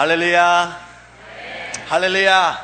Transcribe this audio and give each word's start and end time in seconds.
Hallelujah. 0.00 0.76
Hallelujah. 1.88 2.58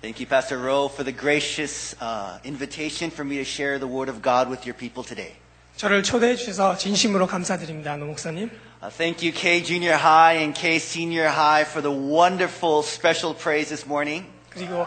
Thank 0.00 0.20
you, 0.20 0.26
Pastor 0.26 0.58
Rowe, 0.58 0.88
for 0.88 1.02
the 1.02 1.12
gracious 1.12 1.94
uh, 2.00 2.38
invitation 2.44 3.10
for 3.10 3.24
me 3.24 3.38
to 3.38 3.44
share 3.44 3.78
the 3.78 3.86
Word 3.86 4.08
of 4.08 4.20
God 4.20 4.50
with 4.50 4.66
your 4.66 4.74
people 4.74 5.02
today. 5.02 5.36
저를 5.76 6.02
초대해 6.02 6.36
주셔서 6.36 6.76
진심으로 6.76 7.26
감사드립니다, 7.26 7.96
노 7.96 8.06
목사님. 8.06 8.50
Uh, 8.82 8.90
thank 8.90 9.22
you, 9.22 9.32
K 9.32 9.62
Junior 9.62 9.96
High 9.96 10.42
and 10.42 10.54
K 10.54 10.78
Senior 10.78 11.28
High, 11.28 11.64
for 11.64 11.80
the 11.80 11.90
wonderful 11.90 12.82
special 12.82 13.32
praise 13.34 13.70
this 13.70 13.86
morning. 13.86 14.26
그리고 14.50 14.86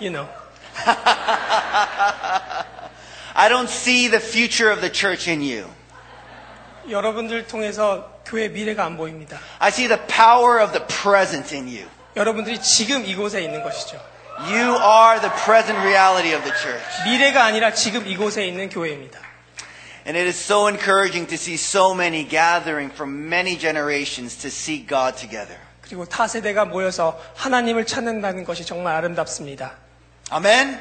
you 0.00 0.10
know 0.10 0.28
I 3.34 3.48
don't 3.48 3.68
see 3.70 4.08
the 4.08 4.20
future 4.20 4.70
of 4.70 4.80
the 4.80 4.90
church 4.90 5.28
in 5.28 5.40
you. 5.40 5.66
여러분들 6.89 7.47
통해서 7.47 8.21
교회 8.25 8.47
미래가 8.47 8.85
안 8.85 8.97
보입니다. 8.97 9.39
I 9.59 9.69
see 9.69 9.87
the 9.87 10.01
power 10.07 10.63
of 10.63 10.71
the 10.71 10.85
present 10.87 11.53
in 11.55 11.67
you. 11.67 11.87
여러분들이 12.15 12.61
지금 12.61 13.05
이곳에 13.05 13.41
있는 13.41 13.63
것이죠. 13.63 13.99
You 14.39 14.75
are 14.75 15.19
the 15.21 15.31
present 15.45 15.77
reality 15.79 16.33
of 16.33 16.43
the 16.43 16.57
church. 16.57 16.83
미래가 17.05 17.43
아니라 17.43 17.73
지금 17.73 18.07
이곳에 18.07 18.45
있는 18.45 18.69
교회입니다. 18.69 19.19
And 20.07 20.17
it 20.17 20.25
is 20.25 20.35
so 20.39 20.67
encouraging 20.67 21.27
to 21.27 21.35
see 21.35 21.55
so 21.55 21.93
many 21.93 22.27
gathering 22.27 22.91
from 22.91 23.27
many 23.27 23.57
generations 23.57 24.35
to 24.37 24.47
seek 24.47 24.87
God 24.87 25.15
together. 25.15 25.59
그리고 25.81 26.05
타 26.05 26.27
세대가 26.27 26.65
모여서 26.65 27.21
하나님을 27.35 27.85
찾는다는 27.85 28.43
것이 28.43 28.65
정말 28.65 28.95
아름답습니다. 28.95 29.73
Amen? 30.31 30.79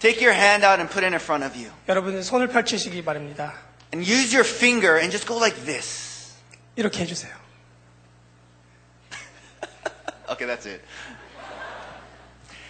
Take 0.00 0.26
your 0.26 0.34
hand 0.36 0.66
out 0.66 0.80
and 0.80 0.92
put 0.92 1.04
it 1.04 1.14
in 1.14 1.20
front 1.20 1.44
of 1.44 1.56
you. 1.56 1.70
여러분은 1.88 2.22
손을 2.22 2.48
펼치시기 2.48 3.04
바랍니다. 3.04 3.65
And 3.95 4.05
use 4.07 4.33
your 4.33 4.45
finger 4.45 4.97
and 4.97 5.11
just 5.11 5.27
go 5.27 5.37
like 5.37 5.65
this. 5.65 6.35
이렇게 6.75 7.03
해주세요. 7.03 7.31
Okay, 10.29 10.45
that's 10.45 10.65
it. 10.65 10.81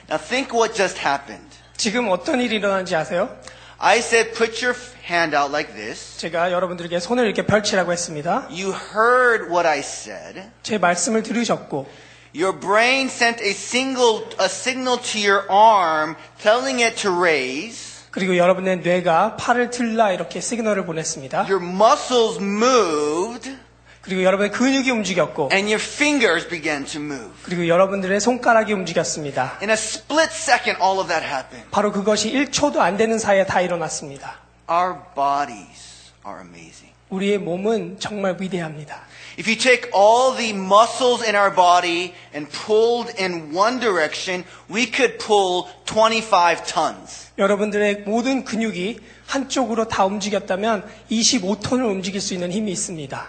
Now 0.09 0.17
think 0.17 0.51
what 0.51 0.73
just 0.75 0.97
happened. 0.97 1.47
지금 1.77 2.09
어떤 2.09 2.41
일이 2.41 2.55
일어난지 2.55 2.95
아세요? 2.95 3.29
I 3.77 3.99
said 3.99 4.33
put 4.33 4.63
your 4.63 4.77
hand 5.07 5.35
out 5.35 5.51
like 5.51 5.73
this. 5.73 6.17
제가 6.17 6.51
여러분들에게 6.51 6.99
손을 6.99 7.25
이렇게 7.25 7.45
펼치라고 7.45 7.91
했습니다. 7.91 8.47
You 8.49 8.73
heard 8.73 9.45
what 9.51 9.67
I 9.67 9.79
said. 9.79 10.49
제 10.63 10.77
말씀을 10.77 11.23
들으셨고 11.23 11.87
Your 12.33 12.57
brain 12.57 13.07
sent 13.07 13.43
a 13.43 13.51
single 13.51 14.23
a 14.39 14.45
signal 14.45 14.97
to 15.01 15.19
your 15.19 15.45
arm 15.51 16.15
telling 16.41 16.81
it 16.81 16.95
to 17.01 17.11
raise. 17.11 17.94
그리고 18.16 18.38
여러분의 18.38 18.78
뇌가 18.78 19.36
팔을 19.36 19.68
들라 19.68 20.10
이렇게 20.10 20.40
시그널을 20.40 20.86
보냈습니다. 20.86 21.40
Your 21.50 21.62
muscles 21.62 22.38
moved 22.40 23.54
그리고 24.00 24.22
여러분의 24.22 24.52
근육이 24.52 24.90
움직였고 24.90 25.50
and 25.52 25.70
your 25.70 25.76
fingers 25.78 26.48
began 26.48 26.86
to 26.86 26.98
move. 26.98 27.30
그리고 27.42 27.68
여러분들의 27.68 28.18
손가락이 28.18 28.72
움직였습니다. 28.72 29.58
In 29.60 29.68
a 29.68 29.74
split 29.74 30.30
second 30.32 30.82
all 30.82 30.98
of 30.98 31.08
that 31.08 31.26
happened. 31.26 31.68
바로 31.70 31.92
그것이 31.92 32.32
1초도 32.32 32.78
안 32.78 32.96
되는 32.96 33.18
사이에 33.18 33.44
다 33.44 33.60
일어났습니다. 33.60 34.38
Our 34.70 34.94
bodies 35.14 36.12
are 36.26 36.40
amazing. 36.40 36.94
우리의 37.10 37.36
몸은 37.36 37.98
정말 38.00 38.38
위대합니다. 38.40 39.02
If 39.37 39.47
you 39.47 39.55
take 39.55 39.89
all 39.93 40.35
the 40.35 40.51
muscles 40.53 41.23
in 41.23 41.35
our 41.35 41.53
body 41.53 42.13
and 42.33 42.49
pulled 42.51 43.09
in 43.17 43.55
one 43.55 43.79
direction, 43.79 44.43
we 44.69 44.85
could 44.85 45.17
pull 45.17 45.67
25 45.85 46.65
tons. 46.65 47.31
여러분들의 47.37 48.03
모든 48.05 48.43
근육이 48.43 48.99
한쪽으로 49.27 49.87
다 49.87 50.05
움직였다면 50.05 50.87
25톤을 51.09 51.85
움직일 51.89 52.19
수 52.21 52.33
있는 52.33 52.51
힘이 52.51 52.71
있습니다. 52.73 53.27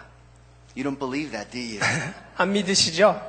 You 0.77 0.85
don't 0.85 0.99
believe 0.99 1.31
that, 1.33 1.51
do 1.51 1.61
you? 1.61 1.81
안 2.37 2.53
믿으시죠? 2.53 3.21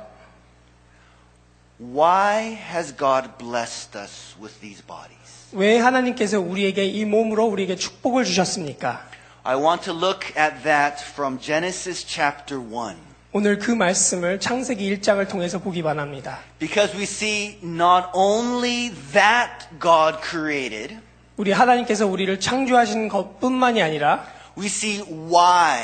Why 1.78 2.58
has 2.72 2.94
God 2.96 3.36
blessed 3.38 3.96
us 3.98 4.34
with 4.40 4.60
these 4.60 4.82
bodies? 4.84 5.50
왜 5.52 5.78
하나님께서 5.78 6.40
우리에게 6.40 6.84
이 6.84 7.04
몸으로 7.04 7.46
우리에게 7.46 7.76
축복을 7.76 8.24
주셨습니까? 8.24 9.06
I 9.44 9.56
want 9.56 9.82
to 9.84 9.92
look 9.92 10.32
at 10.36 10.62
that 10.64 11.02
from 11.04 11.38
Genesis 11.38 12.04
chapter 12.06 12.58
1. 12.58 12.96
오늘 13.32 13.58
그 13.58 13.72
말씀을 13.72 14.38
창세기 14.38 14.96
1장을 14.96 15.28
통해서 15.28 15.58
보기 15.58 15.82
바랍니다. 15.82 16.38
Because 16.58 16.96
we 16.96 17.02
see 17.02 17.58
not 17.62 18.06
only 18.14 18.92
that 19.12 19.66
God 19.80 20.18
created, 20.22 20.98
우리 21.36 21.50
하나님께서 21.50 22.06
우리를 22.06 22.38
창조하신 22.38 23.08
것뿐만이 23.08 23.82
아니라 23.82 24.24
we 24.56 24.66
see 24.66 25.00
why. 25.02 25.82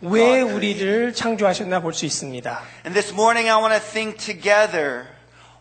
왜 0.00 0.42
God 0.42 0.50
created. 0.50 0.54
우리를 0.54 1.14
창조하셨나 1.14 1.80
볼 1.80 1.92
수 1.94 2.04
있습니다. 2.04 2.60
And 2.84 3.00
this 3.00 3.12
morning 3.12 3.48
I 3.48 3.56
want 3.62 3.74
to 3.74 3.80
think 3.80 4.18
together 4.18 5.06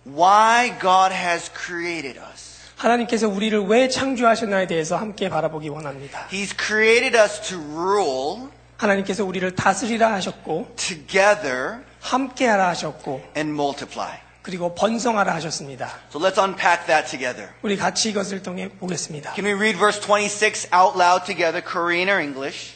why 0.03 0.73
God 0.81 1.13
has 1.13 1.51
created 1.53 2.17
us. 2.19 2.50
하나님께서 2.81 3.27
우리를 3.27 3.59
왜 3.65 3.89
창조하셨나에 3.89 4.67
대해서 4.67 4.97
함께 4.97 5.29
바라보기 5.29 5.69
원합니다. 5.69 6.27
He's 6.31 6.55
created 6.59 7.17
us 7.17 7.41
to 7.41 7.57
rule 7.59 8.49
하나님께서 8.77 9.25
우리를 9.25 9.55
다스리라 9.55 10.13
하셨고 10.13 10.73
together 10.75 11.79
함께 11.99 12.45
하라 12.47 12.69
하셨고 12.69 13.21
and 13.35 13.51
multiply. 13.51 14.19
그리고 14.43 14.73
번성하라 14.75 15.33
하셨습니다. 15.35 15.91
So 16.09 16.21
let's 16.21 16.37
unpack 16.41 16.85
that 16.85 17.09
together. 17.09 17.49
우리 17.63 17.75
같이 17.75 18.11
이것을 18.11 18.41
통해 18.43 18.69
보겠습니다. 18.69 19.33
Can 19.33 19.45
we 19.45 19.53
read 19.53 19.77
verse 19.77 19.99
26 19.99 20.69
out 20.73 20.97
loud 20.97 21.25
together, 21.25 21.61
Korean 21.61 22.09
or 22.09 22.21
English? 22.21 22.75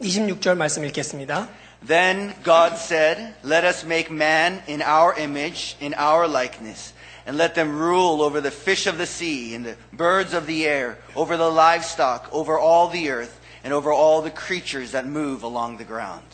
26절 0.00 0.56
말씀 0.56 0.84
읽겠습니다. 0.84 1.48
Then 1.86 2.34
God 2.42 2.76
said, 2.76 3.34
Let 3.44 3.64
us 3.66 3.84
make 3.84 4.10
man 4.10 4.62
in 4.66 4.80
our 4.80 5.14
image, 5.18 5.76
in 5.82 5.92
our 5.94 6.26
likeness, 6.26 6.94
and 7.25 7.37
let 7.37 7.55
them 7.55 7.77
rule 7.79 8.21
over 8.21 8.41
the 8.41 8.51
fish 8.51 8.87
of 8.87 8.97
the 8.97 9.05
sea, 9.05 9.55
and 9.55 9.65
the 9.65 9.77
birds 9.91 10.33
of 10.33 10.45
the 10.45 10.65
air, 10.65 10.97
over 11.15 11.37
the 11.37 11.49
livestock, 11.49 12.29
over 12.31 12.59
all 12.59 12.89
the 12.89 13.09
earth, 13.09 13.39
and 13.63 13.73
over 13.73 13.91
all 13.91 14.21
the 14.21 14.31
creatures 14.31 14.91
that 14.91 15.07
move 15.07 15.43
along 15.43 15.77
the 15.77 15.83
ground. 15.83 16.25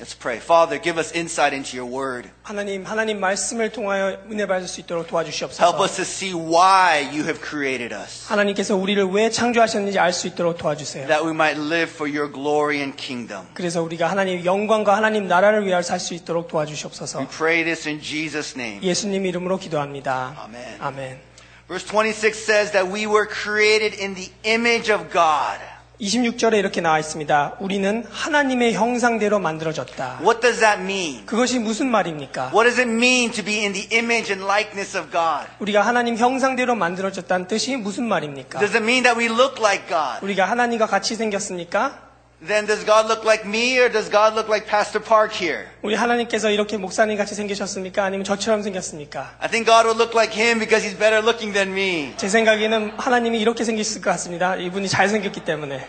Let's 0.00 0.12
pray. 0.12 0.38
Father, 0.40 0.76
give 0.82 0.98
us 0.98 1.14
insight 1.14 1.54
into 1.54 1.76
your 1.78 1.86
word. 1.88 2.28
하나님, 2.42 2.84
하나님 2.84 3.20
말씀을 3.20 3.70
통하여 3.70 4.18
은혜 4.28 4.44
받을 4.44 4.66
수 4.66 4.80
있도록 4.80 5.06
Help 5.06 5.10
도와주시옵소서. 5.10 5.84
us 5.84 5.94
to 5.94 6.02
see 6.02 6.34
why 6.34 6.98
you 7.14 7.22
have 7.22 7.38
created 7.40 7.94
us, 7.94 8.26
하나님께서 8.26 8.74
우리를 8.74 9.04
왜 9.12 9.30
창조하셨는지 9.30 9.96
알 10.00 10.12
수 10.12 10.26
있도록 10.26 10.58
도와주세요. 10.58 11.06
that 11.06 11.24
we 11.24 11.30
might 11.30 11.56
live 11.60 11.88
for 11.94 12.10
your 12.10 12.26
glory 12.28 12.78
and 12.78 12.96
kingdom. 12.96 13.46
그래서 13.54 13.82
우리가 13.84 14.10
하나님 14.10 14.44
영광과 14.44 14.96
하나님 14.96 15.28
나라를 15.28 15.64
위하여 15.64 15.80
살 15.82 16.00
수 16.00 16.12
있도록 16.14 16.48
도와주시옵소서. 16.48 17.20
We 17.20 17.28
pray 17.28 17.62
this 17.62 17.86
in 17.88 18.00
Jesus' 18.02 18.58
name. 18.58 18.82
예수님 18.82 19.24
이름으로 19.26 19.58
기도합니다. 19.58 20.34
아멘. 20.42 20.76
아멘. 20.80 21.20
Verse 21.68 21.86
26 21.86 22.34
says 22.36 22.72
that 22.72 22.90
we 22.92 23.06
were 23.06 23.28
created 23.30 23.94
in 24.02 24.16
the 24.16 24.32
image 24.42 24.90
of 24.92 25.06
God. 25.12 25.62
26절에 26.01 26.57
이렇게 26.57 26.79
나와 26.79 26.97
있습니다. 26.99 27.57
우리는 27.59 28.05
하나님의 28.09 28.73
형상대로 28.73 29.37
만들어졌다. 29.39 30.19
What 30.21 30.39
does 30.39 30.59
that 30.61 30.81
mean? 30.81 31.25
그것이 31.25 31.59
무슨 31.59 31.91
말입니까? 31.91 32.51
What 32.53 32.69
does 32.69 32.79
it 32.79 32.89
mean 32.89 33.31
to 33.31 33.43
be 33.43 33.59
in 33.59 33.73
the 33.73 33.87
image 33.91 34.31
and 34.31 34.43
likeness 34.45 34.97
of 34.97 35.11
God? 35.11 35.47
우리가 35.59 35.81
하나님 35.81 36.15
형상대로 36.15 36.75
만들어졌다는 36.75 37.47
뜻이 37.47 37.75
무슨 37.75 38.05
말입니까? 38.07 38.59
Does 38.59 38.75
it 38.75 38.83
mean 38.83 39.03
that 39.03 39.19
we 39.19 39.25
look 39.25 39.59
like 39.59 39.87
God? 39.89 40.19
우리가 40.23 40.45
하나님과 40.45 40.85
같이 40.85 41.15
생겼습니까? 41.15 42.08
Then 42.46 42.66
does 42.66 42.84
God 42.84 43.06
look 43.06 43.24
like 43.24 43.46
me 43.46 43.78
or 43.80 43.88
does 43.88 44.10
God 44.10 44.34
look 44.34 44.48
like 44.50 44.66
Pastor 44.66 45.02
Park 45.02 45.32
here? 45.32 45.66
우리 45.82 45.94
하나님께서 45.94 46.50
이렇게 46.50 46.76
목사님 46.76 47.16
같이 47.16 47.34
생기셨습니까? 47.34 48.04
아니면 48.04 48.24
저처럼 48.24 48.62
생겼습니까? 48.62 49.34
I 49.40 49.48
think 49.48 49.64
God 49.64 49.86
would 49.86 49.96
look 49.96 50.14
like 50.14 50.34
him 50.34 50.58
because 50.58 50.84
he's 50.84 50.98
better 50.98 51.22
looking 51.24 51.54
than 51.54 51.72
me. 51.72 52.12
제 52.18 52.28
생각에는 52.28 52.98
하나님이 52.98 53.40
이렇게 53.40 53.64
생겼을 53.64 54.02
것 54.02 54.10
같습니다. 54.10 54.56
이분이 54.56 54.88
잘생겼기 54.88 55.40
때문에. 55.44 55.88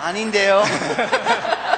아닌데요. 0.00 0.64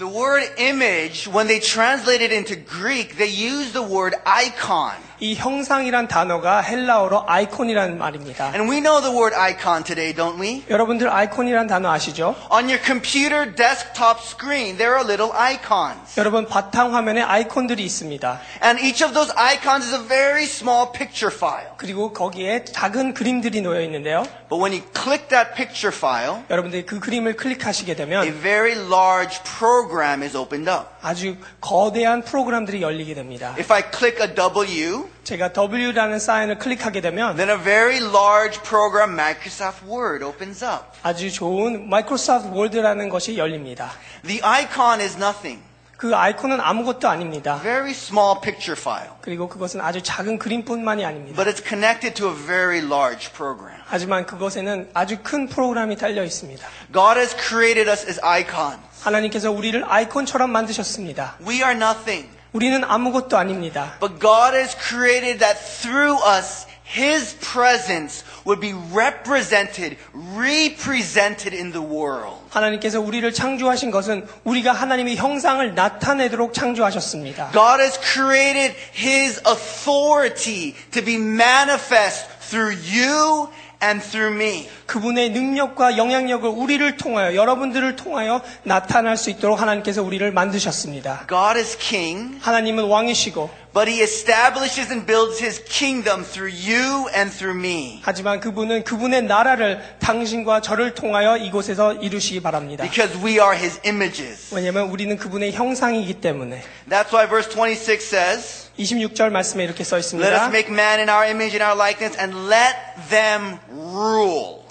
the 0.00 0.08
word 0.08 0.42
image, 0.58 1.28
when 1.28 1.46
they 1.46 1.60
translate 1.60 2.22
it 2.22 2.32
into 2.32 2.56
Greek, 2.56 3.16
they 3.18 3.28
use 3.28 3.72
the 3.72 3.82
word 3.82 4.16
icon. 4.24 4.96
이 5.20 5.34
형상이란 5.34 6.08
단어가 6.08 6.60
헬라어로 6.62 7.24
아이콘이라는 7.26 7.98
말입니다. 7.98 8.52
And 8.54 8.70
we 8.70 8.80
know 8.80 9.02
the 9.02 9.14
word 9.14 9.36
icon 9.36 9.84
today, 9.84 10.14
don't 10.14 10.40
we? 10.40 10.64
여러분들 10.70 11.10
아이콘이란 11.12 11.66
단어 11.66 11.90
아시죠? 11.90 12.34
On 12.50 12.64
your 12.64 12.80
computer 12.82 13.44
desktop 13.54 14.20
screen, 14.22 14.78
there 14.78 14.96
are 14.96 15.04
little 15.04 15.30
icons. 15.36 16.18
여러분 16.18 16.46
바탕 16.46 16.94
화면에 16.94 17.20
아이콘들이 17.20 17.84
있습니다. 17.84 18.40
And 18.64 18.80
each 18.80 19.04
of 19.04 19.12
those 19.12 19.30
icons 19.36 19.84
is 19.86 19.94
a 19.94 20.08
very 20.08 20.44
small 20.44 20.90
picture 20.90 21.34
file. 21.34 21.68
그리고 21.76 22.14
거기에 22.14 22.64
작은 22.64 23.12
그림들이 23.12 23.60
놓여 23.60 23.82
있는데요. 23.82 24.24
But 24.48 24.58
when 24.58 24.72
you 24.72 24.82
click 24.96 25.28
that 25.28 25.54
picture 25.54 25.94
file, 25.94 26.42
여러분들이 26.48 26.86
그 26.86 26.98
그림을 26.98 27.36
클릭하시게 27.36 27.92
a 27.92 27.96
되면 27.96 28.40
very 28.40 28.72
large 28.72 29.38
program 29.44 30.22
is 30.22 30.34
opened 30.34 30.70
up. 30.70 30.86
아주 31.02 31.36
거대한 31.60 32.22
프로그램들이 32.22 32.80
열리게 32.80 33.14
됩니다. 33.14 33.54
If 33.58 33.70
I 33.72 33.82
click 33.92 34.26
a 34.26 34.34
W, 34.34 35.03
W, 35.05 35.09
제가 35.23 35.51
W라는 35.53 36.19
사인을 36.19 36.57
클릭하게 36.57 37.01
되면 37.01 37.35
then 37.35 37.49
a 37.49 37.61
very 37.63 37.97
large 37.97 38.61
program, 38.63 39.13
Microsoft 39.13 39.85
Word, 39.87 40.23
opens 40.23 40.63
up. 40.63 40.85
아주 41.03 41.31
좋은 41.31 41.89
마이크로소프트 41.89 42.55
월드라는 42.55 43.09
것이 43.09 43.37
열립니다. 43.37 43.91
The 44.25 44.41
icon 44.41 45.01
is 45.01 45.15
nothing. 45.15 45.61
그 45.97 46.13
아이콘은 46.13 46.59
아무것도 46.59 47.07
아닙니다. 47.07 47.59
Very 47.63 47.91
small 47.91 48.41
picture 48.41 48.79
file. 48.79 49.11
그리고 49.21 49.47
그것은 49.47 49.79
아주 49.79 50.01
작은 50.03 50.39
그림뿐만이 50.39 51.05
아닙니다. 51.05 51.41
But 51.41 51.49
it's 51.49 51.65
connected 51.65 52.15
to 52.15 52.29
a 52.29 52.35
very 52.35 52.79
large 52.79 53.31
program. 53.31 53.79
하지만 53.85 54.25
그것에는 54.25 54.89
아주 54.93 55.19
큰 55.23 55.47
프로그램이 55.47 55.95
달려 55.95 56.23
있습니다. 56.23 56.67
God 56.91 57.17
has 57.17 57.35
created 57.35 57.89
us 57.89 58.05
as 58.07 58.19
icons. 58.21 58.81
하나님께서 59.01 59.51
우리를 59.51 59.83
아이콘처럼 59.87 60.51
만드셨습니다. 60.51 61.37
We 61.47 61.57
are 61.57 61.71
nothing. 61.71 62.34
우리는 62.54 62.82
아무것도 62.84 63.36
아닙니다. 63.36 63.96
But 64.00 64.18
God 64.20 64.56
has 64.56 64.76
created 64.76 65.38
that 65.38 65.58
through 65.58 66.18
us, 66.26 66.66
His 66.84 67.36
presence 67.38 68.24
would 68.44 68.60
be 68.60 68.74
represented, 68.92 69.96
represented 70.12 71.54
in 71.54 71.70
the 71.70 71.80
world. 71.80 72.42
하나님께서 72.50 73.00
우리를 73.00 73.32
창조하신 73.32 73.92
것은 73.92 74.26
우리가 74.42 74.72
하나님의 74.72 75.14
형상을 75.16 75.74
나타내도록 75.74 76.52
창조하셨습니다. 76.52 77.52
God 77.52 77.80
has 77.80 77.96
created 78.00 78.74
His 78.92 79.40
authority 79.46 80.74
to 80.90 81.04
be 81.04 81.14
manifest 81.14 82.26
through 82.40 82.74
you 82.74 83.48
and 83.85 84.01
through 84.03 84.35
me. 84.35 84.67
그분의 84.87 85.29
능력과 85.31 85.97
영향력을 85.97 86.49
우리를 86.49 86.97
통하여 86.97 87.35
여러분들을 87.35 87.95
통하여 87.95 88.41
나타날 88.63 89.17
수 89.17 89.29
있도록 89.29 89.61
하나님께서 89.61 90.01
우리를 90.03 90.29
만드셨습니다. 90.31 91.25
God 91.27 91.59
is 91.59 91.77
king, 91.77 92.37
하나님은 92.41 92.85
왕이시고 92.85 93.49
but 93.73 93.91
He 93.91 94.01
establishes 94.01 94.89
and 94.89 95.05
builds 95.05 95.43
His 95.43 95.61
kingdom 95.65 96.23
through 96.23 96.53
you 96.53 97.09
and 97.15 97.29
through 97.29 97.59
me. 97.59 97.99
하지만 98.03 98.39
그분은 98.39 98.83
그분의 98.85 99.23
나라를 99.23 99.81
당신과 99.99 100.61
저를 100.61 100.93
통하여 100.93 101.35
이곳에서 101.37 101.93
이루시기 101.93 102.41
바랍니다. 102.41 102.83
Because 102.83 103.17
we 103.23 103.33
are 103.33 103.53
His 103.55 103.81
images. 103.85 104.55
왜냐하면 104.55 104.89
우리는 104.89 105.17
그분의 105.17 105.51
형상이기 105.51 106.21
때문에 106.21 106.63
That's 106.89 107.11
why 107.11 107.27
verse 107.27 107.49
26 107.51 108.01
says, 108.01 108.64
26절 108.77 109.29
말씀에 109.29 109.63
이렇게 109.63 109.83
써 109.83 109.95
Let 109.97 110.05
us 110.05 110.15
있습니다. 110.15 110.45
make 110.47 110.71
man 110.71 110.99
in 110.99 111.09
our 111.09 111.25
image 111.27 111.55
and 111.55 111.63
our 111.63 111.75
likeness 111.77 112.19
and 112.19 112.35
let 112.51 112.75
them 113.09 113.57
rule. 113.69 114.63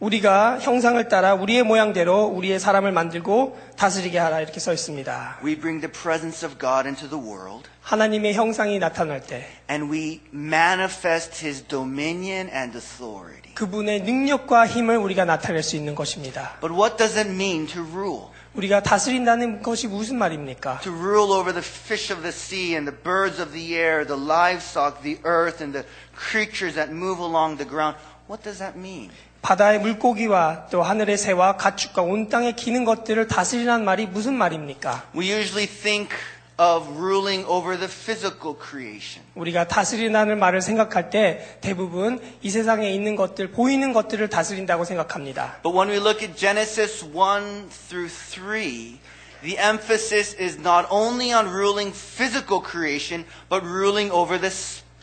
우리가 0.00 0.58
형상을 0.58 1.06
따라 1.08 1.34
우리의 1.34 1.62
모양대로 1.62 2.24
우리의 2.24 2.58
사람을 2.58 2.90
만들고 2.90 3.56
다스리게 3.76 4.18
하라 4.18 4.40
이렇게 4.40 4.58
써 4.58 4.72
있습니다. 4.72 5.38
We 5.44 5.54
bring 5.56 5.80
the 5.80 5.92
presence 5.92 6.44
of 6.44 6.58
God 6.58 6.88
into 6.88 7.08
the 7.08 7.22
world 7.24 7.68
하나님의 7.82 8.34
형상이 8.34 8.80
나타날 8.80 9.20
때 9.22 9.46
and 9.70 9.92
we 9.92 10.20
manifest 10.34 11.46
His 11.46 11.62
dominion 11.68 12.50
and 12.52 12.76
authority. 12.76 13.54
그분의 13.54 14.00
능력과 14.02 14.66
힘을 14.66 14.96
우리가 14.96 15.24
나타낼 15.24 15.62
수 15.62 15.76
있는 15.76 15.94
것입니다. 15.94 16.56
But 16.60 16.74
what 16.76 16.96
does 16.96 17.16
it 17.16 17.30
mean 17.30 17.68
to 17.68 17.82
rule? 17.82 18.31
우리가 18.53 18.81
다스린다는 18.81 19.61
것이 19.61 19.87
무슨 19.87 20.17
말입니까? 20.17 20.79
To 20.81 20.91
rule 20.91 21.31
over 21.31 21.53
the 21.53 21.63
fish 21.63 22.11
of 22.11 22.21
the 22.21 22.33
sea 22.33 22.73
and 22.75 22.89
the 22.89 22.95
birds 23.03 23.41
of 23.41 23.51
the 23.51 23.75
air, 23.75 24.05
the 24.05 24.19
livestock, 24.19 25.01
the 25.01 25.19
earth, 25.23 25.61
and 25.61 25.73
the 25.73 25.85
creatures 26.15 26.75
that 26.75 26.91
move 26.91 27.19
along 27.19 27.57
the 27.57 27.67
ground. 27.69 27.97
What 28.27 28.43
does 28.43 28.59
that 28.59 28.77
mean? 28.77 29.11
바다의 29.41 29.79
물고기와 29.79 30.67
또 30.69 30.83
하늘의 30.83 31.17
새와 31.17 31.57
가축과 31.57 32.01
온 32.01 32.27
땅에 32.27 32.51
기는 32.53 32.83
것들을 32.83 33.27
다스리라는 33.27 33.85
말이 33.85 34.05
무슨 34.07 34.33
말입니까? 34.33 35.05
We 35.15 35.31
usually 35.31 35.67
think 35.67 36.09
of 36.61 36.89
ruling 36.97 37.45
over 37.47 37.77
the 37.77 37.87
physical 37.87 38.55
creation. 38.57 39.23
우리가 39.35 39.67
다스리라는 39.67 40.39
말을 40.39 40.61
생각할 40.61 41.09
때 41.09 41.57
대부분 41.61 42.19
이 42.41 42.49
세상에 42.49 42.89
있는 42.91 43.15
것들, 43.15 43.51
보이는 43.51 43.93
것들을 43.93 44.27
다스린다고 44.29 44.83
생각합니다. 44.83 45.59
But 45.61 45.77
when 45.77 45.89
we 45.89 45.97
look 45.97 46.23
at 46.23 46.35
Genesis 46.35 47.05
1 47.05 47.69
through 47.89 48.09
3, 48.09 48.99
the 49.43 49.57
emphasis 49.59 50.35
is 50.39 50.57
not 50.57 50.87
only 50.89 51.31
on 51.31 51.47
ruling 51.47 51.93
physical 51.93 52.59
creation, 52.59 53.25
but 53.49 53.63
ruling 53.63 54.11
over 54.11 54.39
the 54.39 54.49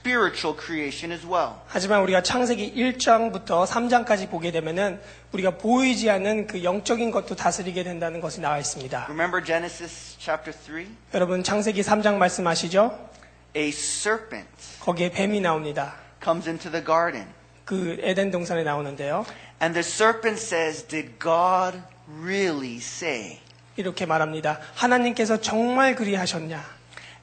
spiritual 0.10 0.58
creation 0.60 1.12
as 1.12 1.26
well. 1.26 1.54
하지만 1.68 2.02
우리가 2.02 2.24
창세기 2.24 2.74
1장부터 2.76 3.66
3장까지 3.68 4.30
보게 4.30 4.52
되면은 4.52 5.00
우리가 5.34 5.58
보이지 5.58 6.10
않는 6.10 6.48
그 6.48 6.64
영적인 6.64 7.12
것도 7.12 7.36
다스리게 7.36 7.84
된다는 7.84 8.20
것이 8.20 8.42
나와 8.42 8.58
있습니다. 8.58 9.06
Remember 9.10 9.44
Genesis 9.44 10.18
chapter 10.18 10.52
3? 10.52 10.98
여러분 11.14 11.44
창세기 11.44 11.82
3장 11.82 12.16
말씀하시죠? 12.16 13.10
A 13.56 13.70
serpent 13.70 14.50
거기에 14.80 15.12
뱀이 15.12 15.42
나옵니다. 15.42 15.96
comes 16.24 16.48
into 16.50 16.72
the 16.72 16.84
garden. 16.84 17.28
그 17.66 17.98
에덴 18.02 18.32
동산에 18.32 18.64
나오는데요. 18.64 19.26
And 19.62 19.74
the 19.80 19.86
serpent 19.86 20.42
says, 20.42 20.88
Did 20.88 21.20
God 21.22 21.80
really 22.22 22.78
say? 22.78 23.40
이렇게 23.76 24.06
말합니다. 24.06 24.60
하나님께서 24.74 25.40
정말 25.40 25.96
그리하셨냐? 25.96 26.79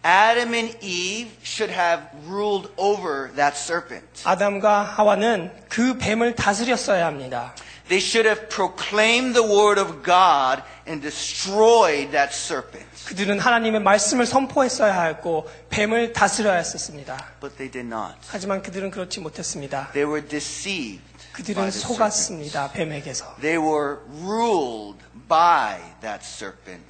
Adam 0.05 0.53
and 0.55 0.75
Eve 0.81 1.29
should 1.43 1.71
have 1.71 2.07
ruled 2.27 2.71
over 2.75 3.31
that 3.35 3.55
serpent. 3.55 4.23
아담과 4.23 4.81
하와는 4.81 5.51
그 5.69 5.97
뱀을 5.97 6.35
다스렸어야 6.35 7.05
합니다. 7.05 7.53
They 7.87 7.99
should 8.03 8.27
have 8.27 8.47
proclaimed 8.49 9.33
the 9.35 9.45
word 9.47 9.79
of 9.79 10.01
God 10.03 10.63
and 10.87 11.01
destroyed 11.01 12.11
that 12.11 12.33
serpent. 12.33 12.87
그들은 13.05 13.39
하나님의 13.39 13.81
말씀을 13.81 14.25
선포했어야 14.25 15.03
했고 15.03 15.47
뱀을 15.69 16.13
다스려야 16.13 16.55
했었습니다. 16.55 17.17
But 17.39 17.57
they 17.57 17.69
did 17.69 17.85
not. 17.85 18.15
하지만 18.29 18.61
그들은 18.63 18.89
그렇지 18.91 19.19
못했습니다. 19.19 19.89
They 19.93 20.09
were 20.09 20.25
deceived 20.25 21.03
by 21.03 21.33
그들은 21.33 21.61
the 21.63 21.67
serpent. 21.67 21.93
속았습니다. 21.93 22.71
뱀에게서. 22.71 23.35
They 23.41 23.57
were 23.61 23.97
ruled 24.23 25.03
by 25.27 25.77
that 26.01 26.25
serpent. 26.25 26.85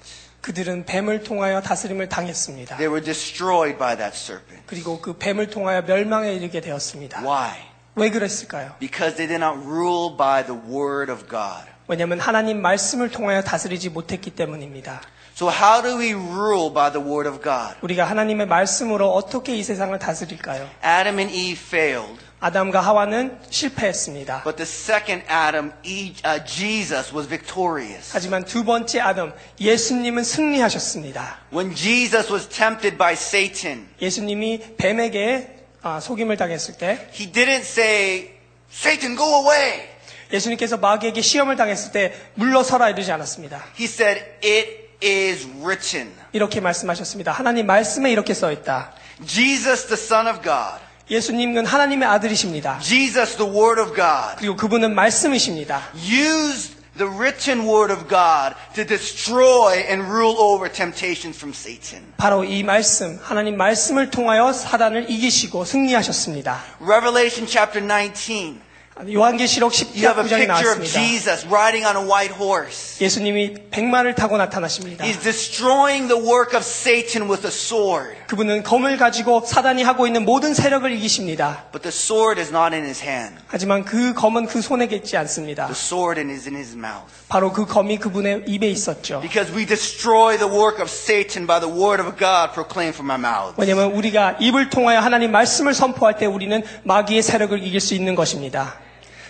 그들은 0.45 0.85
뱀을 0.85 1.23
통하여 1.23 1.61
다스림을 1.61 2.09
당했습니다. 2.09 2.77
They 2.77 2.91
were 2.91 3.03
destroyed 3.03 3.77
by 3.77 3.95
that 3.97 4.17
serpent. 4.17 4.63
그리고 4.65 4.99
그 4.99 5.17
뱀을 5.17 5.49
통하여 5.49 5.81
멸망에 5.83 6.33
이르게 6.33 6.61
되었습니다. 6.61 7.21
Why? 7.21 7.57
왜 7.95 8.09
그랬을까요? 8.09 8.75
Because 8.79 9.15
they 9.15 9.27
did 9.27 9.43
not 9.43 9.59
rule 9.63 10.15
by 10.17 10.43
the 10.43 10.59
word 10.59 11.11
of 11.11 11.27
God. 11.29 11.69
왜냐하면 11.88 12.18
하나님 12.20 12.60
말씀을 12.62 13.10
통하여 13.10 13.42
다스리지 13.42 13.90
못했기 13.90 14.30
때문입니다. 14.30 15.00
So 15.36 15.50
how 15.50 15.82
do 15.82 15.98
we 15.98 16.14
rule 16.14 16.72
by 16.72 16.90
the 16.90 17.06
word 17.06 17.28
of 17.28 17.42
God? 17.42 17.76
우리가 17.82 18.04
하나님의 18.04 18.46
말씀으로 18.46 19.12
어떻게 19.12 19.54
이 19.56 19.62
세상을 19.62 19.96
다스릴까요? 19.98 20.66
Adam 20.82 21.18
and 21.18 21.34
Eve 21.36 21.60
failed, 21.62 22.18
아담과 22.40 22.80
하와는 22.80 23.38
실패했습니다. 23.50 24.42
but 24.44 24.56
the 24.56 24.66
second 24.66 25.22
Adam, 25.30 25.72
E- 25.84 26.14
uh, 26.24 26.42
Jesus, 26.46 27.12
was 27.14 27.28
victorious. 27.28 28.10
하지만 28.12 28.44
두 28.46 28.64
번째 28.64 29.00
아담, 29.00 29.34
예수님은 29.60 30.24
승리하셨습니다. 30.24 31.38
When 31.52 31.74
Jesus 31.74 32.32
was 32.32 32.48
tempted 32.48 32.96
by 32.96 33.12
Satan, 33.12 33.88
예수님이 34.00 34.76
뱀에게 34.78 35.54
아, 35.82 36.00
속임을 36.00 36.38
당했을 36.38 36.78
때 36.78 37.08
he 37.12 37.30
didn't 37.30 37.60
say, 37.60 38.30
Satan, 38.72 39.16
go 39.16 39.42
away. 39.44 39.88
예수님께서 40.32 40.76
마귀에게 40.78 41.20
시험을 41.20 41.56
당했을 41.56 41.92
때 41.92 42.14
물러서라 42.34 42.90
이러지 42.90 43.10
않았습니다. 43.12 43.64
He 43.78 43.86
said, 43.86 44.22
it 44.44 44.86
is 45.02 45.46
written. 45.62 46.12
이렇게 46.32 46.60
말씀하셨습니다. 46.60 47.32
하나님 47.32 47.66
말씀에 47.66 48.10
이렇게 48.10 48.34
써 48.34 48.50
있다. 48.52 48.92
Jesus, 49.26 49.86
the 49.86 49.94
Son 49.94 50.26
of 50.26 50.42
God. 50.42 50.84
예수님은 51.10 51.66
하나님의 51.66 52.08
아들이십니다. 52.08 52.80
Jesus, 52.80 53.36
the 53.36 53.50
Word 53.50 53.80
of 53.80 53.94
God. 53.94 54.36
그리고 54.38 54.56
그분은 54.56 54.94
말씀이십니다. 54.94 55.82
Used 55.94 56.74
the 56.98 57.10
written 57.12 57.60
Word 57.68 57.92
of 57.92 58.08
God 58.08 58.56
to 58.74 58.84
destroy 58.84 59.84
and 59.88 60.02
rule 60.02 60.36
over 60.36 60.70
temptations 60.70 61.38
from 61.38 61.54
Satan. 61.54 62.12
바로 62.16 62.42
이 62.42 62.62
말씀, 62.62 63.18
하나님 63.22 63.56
말씀을 63.56 64.10
통하여 64.10 64.52
사단을 64.52 65.08
이기시고 65.08 65.64
승리하셨습니다. 65.64 66.60
Revelation 66.80 67.46
chapter 67.46 67.86
19. 67.86 68.65
요한계시록 69.04 69.72
You 69.94 70.08
have 70.08 70.18
a 70.18 70.24
19장에 70.24 70.46
picture 70.48 70.72
of 70.72 70.78
나왔습니다. 70.80 71.00
Jesus 71.00 71.46
riding 71.48 71.84
on 71.86 71.96
a 71.96 72.02
white 72.10 72.34
horse. 72.34 73.04
예수님이 73.04 73.68
백마를 73.70 74.14
타고 74.14 74.38
나타나십니다. 74.38 75.04
He's 75.04 75.20
destroying 75.20 76.08
the 76.08 76.16
work 76.16 76.56
of 76.56 76.64
Satan 76.64 77.28
with 77.28 77.44
a 77.44 77.52
sword. 77.52 78.16
그분은 78.28 78.62
검을 78.62 78.96
가지고 78.96 79.44
사단이 79.44 79.82
하고 79.82 80.06
있는 80.06 80.24
모든 80.24 80.54
세력을 80.54 80.90
이기십니다. 80.92 81.66
But 81.72 81.82
the 81.82 81.92
sword 81.92 82.40
is 82.40 82.48
not 82.48 82.74
in 82.74 82.84
his 82.84 83.02
hand. 83.04 83.36
하지만 83.48 83.84
그 83.84 84.14
검은 84.14 84.46
그 84.46 84.62
손에 84.62 84.88
있지 84.90 85.18
않습니다. 85.18 85.66
The 85.66 85.76
sword 85.76 86.18
is 86.18 86.48
in 86.48 86.56
his 86.56 86.74
mouth. 86.74 87.12
바로 87.28 87.52
그 87.52 87.66
검이 87.66 87.98
그분의 87.98 88.44
입에 88.46 88.66
있었죠. 88.70 89.20
Because 89.20 89.54
we 89.54 89.66
destroy 89.66 90.38
the 90.38 90.50
work 90.50 90.80
of 90.80 90.88
Satan 90.90 91.46
by 91.46 91.60
the 91.60 91.70
word 91.70 92.00
of 92.00 92.16
God 92.16 92.54
proclaimed 92.54 92.96
from 92.96 93.10
our 93.10 93.20
mouth. 93.20 93.60
왜냐하면 93.60 93.92
우리가 93.92 94.38
입을 94.40 94.70
통하여 94.70 95.00
하나님 95.00 95.32
말씀을 95.32 95.74
선포할 95.74 96.16
때 96.16 96.24
우리는 96.24 96.62
마귀의 96.84 97.20
세력을 97.20 97.62
이길 97.62 97.78
수 97.80 97.92
있는 97.94 98.14
것입니다. 98.14 98.85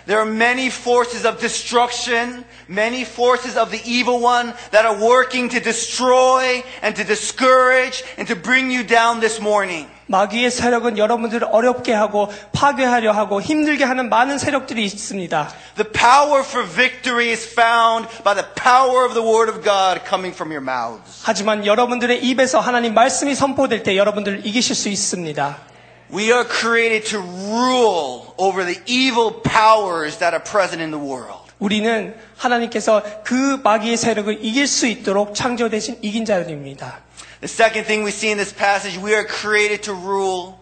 There 0.08 0.20
are 0.20 0.25
many 0.25 0.70
forces 0.70 1.25
of 1.25 1.39
destruction, 1.39 2.43
many 2.67 3.05
forces 3.05 3.55
of 3.55 3.70
the 3.70 3.81
evil 3.86 4.20
one 4.20 4.53
that 4.72 4.84
are 4.84 4.98
working 4.98 5.48
to 5.50 5.60
destroy 5.62 6.63
and 6.81 6.96
to 6.96 7.03
discourage 7.03 8.03
and 8.17 8.27
to 8.27 8.36
bring 8.36 8.72
you 8.72 8.84
down 8.84 9.20
this 9.20 9.39
morning. 9.39 9.88
마귀의 10.08 10.51
세력은 10.51 10.98
여러분들을 10.98 11.48
어렵게 11.51 11.93
하고 11.93 12.34
파괴하려 12.51 13.13
하고 13.13 13.41
힘들게 13.41 13.86
하는 13.86 14.10
많은 14.10 14.39
세력들이 14.39 14.84
있습니다. 14.84 15.53
The 15.77 15.89
power 15.91 16.43
for 16.43 16.67
victory 16.67 17.29
is 17.29 17.48
found 17.48 18.10
by 18.24 18.34
the 18.36 18.46
power 18.55 19.05
of 19.05 19.13
the 19.13 19.25
Word 19.25 19.50
of 19.50 19.63
God 19.63 20.01
coming 20.03 20.36
from 20.36 20.51
your 20.51 20.62
mouths. 20.62 21.22
하지만 21.24 21.65
여러분들의 21.65 22.25
입에서 22.25 22.60
하나님 22.60 22.93
말씀이 22.93 23.36
선포될 23.36 23.84
때 23.84 23.96
여러분들을 23.96 24.46
이기실 24.46 24.75
수 24.75 24.89
있습니다. 24.89 25.72
We 26.12 26.31
are 26.34 26.43
created 26.46 27.05
to 27.12 27.20
rule 27.22 28.34
over 28.38 28.65
the 28.65 28.79
evil 28.86 29.31
powers 29.41 30.17
that 30.20 30.34
are 30.36 30.43
present 30.43 30.81
in 30.81 30.91
the 30.91 31.00
world. 31.00 31.51
우리는 31.60 32.15
하나님께서 32.38 33.01
그 33.24 33.62
마귀의 33.63 33.96
세력을 33.96 34.43
이길 34.43 34.67
수 34.67 34.88
있도록 34.88 35.34
창조되신 35.36 36.00
이긴 36.01 36.25
자들입니다. 36.25 37.00
The 37.39 37.46
second 37.48 37.88
thing 37.88 38.03
we 38.03 38.10
see 38.12 38.29
in 38.31 38.38
this 38.38 38.53
passage, 38.53 39.00
we 39.00 39.13
are 39.13 39.25
created 39.25 39.84
to 39.84 39.93
rule 39.93 40.55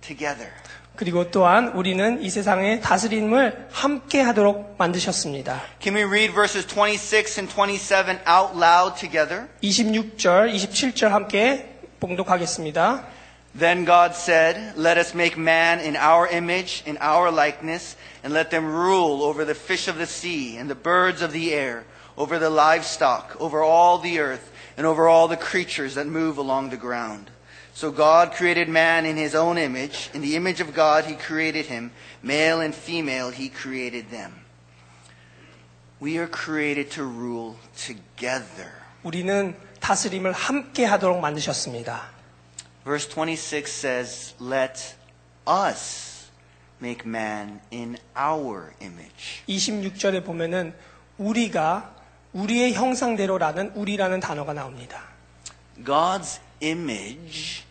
together. 0.00 0.50
그리고 0.96 1.30
또한 1.30 1.68
우리는 1.68 2.22
이 2.22 2.30
세상의 2.30 2.80
다스림을 2.80 3.68
함께 3.70 4.22
하도록 4.22 4.74
만드셨습니다. 4.78 5.62
Can 5.80 5.94
we 5.96 6.02
read 6.04 6.32
verses 6.32 6.66
26 6.66 7.38
and 7.40 7.54
27 7.54 8.18
out 8.26 8.56
loud 8.58 8.98
together? 8.98 9.46
26절, 9.62 10.52
27절 10.54 11.08
함께 11.08 11.76
봉독하겠습니다. 12.00 13.04
Then 13.54 13.84
God 13.84 14.14
said, 14.14 14.76
Let 14.76 14.98
us 14.98 15.14
make 15.14 15.38
man 15.38 15.80
in 15.80 15.96
our 15.96 16.28
image, 16.28 16.82
in 16.84 16.98
our 17.00 17.30
likeness, 17.30 17.96
and 18.22 18.32
let 18.32 18.50
them 18.50 18.66
rule 18.66 19.22
over 19.22 19.46
the 19.46 19.54
fish 19.54 19.88
of 19.88 19.96
the 19.96 20.06
sea 20.06 20.58
and 20.58 20.68
the 20.68 20.74
birds 20.74 21.22
of 21.22 21.32
the 21.32 21.54
air, 21.54 21.84
over 22.18 22.38
the 22.38 22.50
livestock, 22.50 23.34
over 23.40 23.62
all 23.62 23.98
the 23.98 24.18
earth, 24.18 24.52
and 24.76 24.86
over 24.86 25.08
all 25.08 25.26
the 25.26 25.38
creatures 25.38 25.94
that 25.94 26.06
move 26.06 26.36
along 26.36 26.68
the 26.68 26.76
ground. 26.76 27.30
So 27.72 27.90
God 27.90 28.32
created 28.32 28.68
man 28.68 29.04
in 29.04 29.16
his 29.16 29.34
own 29.34 29.58
image. 29.58 30.10
In 30.14 30.22
the 30.22 30.36
image 30.36 30.60
of 30.60 30.74
God 30.74 31.04
he 31.04 31.14
created 31.14 31.66
him. 31.66 31.92
Male 32.22 32.60
and 32.60 32.74
female 32.74 33.30
he 33.30 33.48
created 33.48 34.10
them. 34.10 34.32
We 36.00 36.18
are 36.18 36.26
created 36.26 36.90
to 36.92 37.04
rule 37.04 37.56
together. 37.76 38.72
우리는 39.02 39.54
다스림을 39.80 40.32
함께 40.32 40.84
하도록 40.84 41.20
만드셨습니다. 41.20 42.16
Verse 42.84 43.08
26 43.08 43.70
says, 43.72 44.34
Let 44.38 44.94
us 45.46 46.30
make 46.80 47.04
man 47.04 47.60
in 47.70 47.98
our 48.16 48.74
image. 48.80 49.42
26절에 49.48 50.24
보면은 50.24 50.74
우리가 51.18 51.94
우리의 52.32 52.74
형상대로라는 52.74 53.72
우리라는 53.74 54.20
단어가 54.20 54.52
나옵니다. 54.52 55.02
God's 55.84 56.40
image 56.62 57.64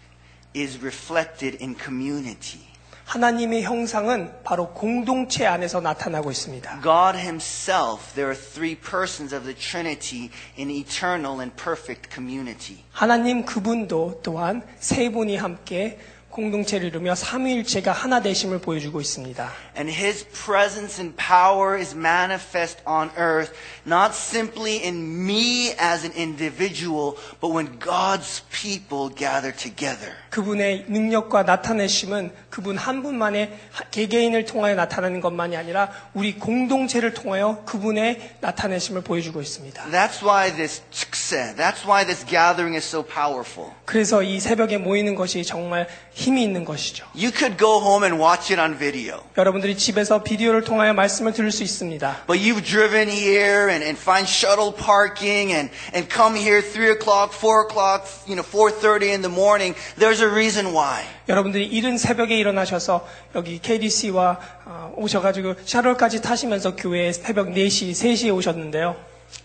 is 0.55 0.79
reflected 0.79 1.57
in 1.61 1.75
community. 1.77 2.68
하나님의 3.09 3.63
형상은 3.63 4.33
바로 4.43 4.73
공동체 4.73 5.45
안에서 5.45 5.79
나타나고 5.79 6.31
있습니다. 6.31 6.81
God 6.81 7.17
Himself, 7.17 8.13
there 8.15 8.31
are 8.31 8.35
three 8.35 8.75
persons 8.75 9.33
of 9.33 9.45
the 9.45 9.55
Trinity 9.55 10.31
in 10.57 10.71
eternal 10.71 11.39
and 11.39 11.55
perfect 11.55 12.09
community. 12.11 12.83
하나님 12.91 13.45
그분도 13.45 14.21
또한 14.23 14.63
세 14.79 15.09
분이 15.09 15.37
함께 15.37 15.99
공동체를 16.35 16.89
이루며 16.89 17.15
삼위일체가 17.15 17.93
하나 17.93 18.21
되심을 18.21 18.59
보여주고 18.59 18.99
있습니다. 18.99 19.49
And 19.77 19.89
His 19.89 20.27
presence 20.27 20.99
and 20.99 21.15
power 21.15 21.79
is 21.79 21.95
manifest 21.95 22.81
on 22.85 23.09
earth, 23.17 23.53
not 23.87 24.13
simply 24.13 24.83
in 24.83 25.25
me 25.25 25.71
as 25.79 26.05
an 26.05 26.11
individual, 26.17 27.15
but 27.39 27.55
when 27.55 27.79
God's 27.79 28.43
people 28.51 29.07
gather 29.07 29.55
together. 29.55 30.11
그분의 30.30 30.86
능력과 30.88 31.42
나타내심은 31.42 32.30
그분 32.50 32.76
한 32.76 33.02
분만의 33.02 33.52
개개인을 33.90 34.44
통하여 34.44 34.74
나타나는 34.74 35.20
것만이 35.20 35.56
아니라 35.56 35.90
우리 36.14 36.38
공동체를 36.38 37.14
통하여 37.14 37.62
그분의 37.66 38.36
나타내심을 38.40 39.02
보여주고 39.02 39.42
있습니다. 39.42 39.84
That's 39.90 40.22
why 40.22 40.54
this 40.54 40.82
tzkse, 40.92 41.56
that's 41.56 41.84
why 41.84 42.04
this 42.04 42.24
gathering 42.24 42.76
is 42.76 42.86
so 42.86 43.04
powerful. 43.04 43.72
그래서 43.84 44.22
이 44.22 44.38
새벽에 44.38 44.78
모이는 44.78 45.16
것이 45.16 45.44
정말 45.44 45.88
힘이 46.12 46.44
있는 46.44 46.64
것이죠. 46.64 47.06
You 47.14 47.32
could 47.32 47.56
go 47.58 47.80
home 47.80 48.04
and 48.04 48.22
watch 48.22 48.52
it 48.52 48.60
on 48.60 48.78
video. 48.78 49.22
여러분들이 49.36 49.76
집에서 49.76 50.22
비디오를 50.22 50.62
통하여 50.62 50.92
말씀을 50.92 51.32
들을 51.32 51.50
수 51.50 51.64
있습니다. 51.64 52.24
But 52.26 52.40
you've 52.40 52.62
driven 52.64 53.08
here 53.08 53.68
and, 53.68 53.82
and 53.82 53.98
find 53.98 54.28
shuttle 54.28 54.72
parking 54.72 55.52
and, 55.52 55.70
and 55.94 56.08
come 56.08 56.38
here 56.38 56.62
3 56.62 56.90
o'clock, 56.90 57.32
4 57.32 57.66
o'clock, 57.66 58.06
you 58.28 58.36
know, 58.36 58.46
4.30 58.46 59.14
in 59.14 59.22
the 59.22 59.32
morning. 59.32 59.74
There's 59.98 60.19
a 60.22 60.30
reason 60.30 60.74
why. 60.74 61.04
여러분들이 61.28 61.66
이른 61.66 61.98
새벽에 61.98 62.38
일어나셔서 62.38 63.06
여기 63.34 63.58
KDC와 63.60 64.40
어, 64.64 64.92
오셔가지고 64.96 65.54
샤롤까지 65.64 66.22
타시면서 66.22 66.76
교회에 66.76 67.12
새벽 67.12 67.48
4시, 67.48 67.92
3시에 67.92 68.34
오셨는데요. 68.34 68.96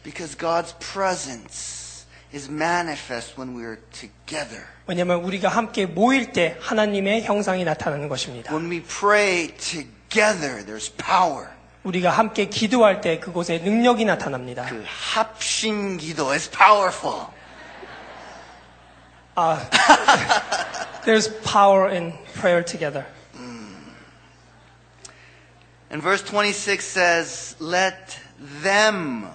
Because 0.04 0.38
God's 0.38 0.74
presence 0.80 2.06
is 2.34 2.50
manifest 2.50 3.40
when 3.40 3.56
we 3.56 3.64
are 3.64 3.78
together. 3.92 4.66
왜냐하면 4.88 5.24
우리가 5.24 5.50
함께 5.50 5.86
모일 5.86 6.32
때 6.32 6.58
하나님의 6.60 7.24
형상이 7.24 7.64
나타나는 7.64 8.10
것입니다. 8.10 8.54
When 8.54 8.72
we 8.72 8.82
pray 8.84 9.48
together, 9.58 10.66
there's 10.66 10.92
power. 10.98 11.48
우리가 11.84 12.10
함께 12.10 12.46
기도할 12.50 13.02
때 13.02 13.20
그곳에 13.20 13.60
능력이 13.60 14.06
나타납니다. 14.06 14.66
그 14.68 14.84
합심 14.88 15.98
기도 15.98 16.32
is 16.34 16.50
powerful. 16.50 17.28
아, 19.35 19.61
there's 21.05 21.29
power 21.43 21.89
in 21.89 22.13
prayer 22.35 22.65
together. 22.65 23.07
And 25.91 26.01
verse 26.03 26.23
26 26.23 26.85
says, 26.85 27.57
Let 27.59 28.21
them, 28.63 29.27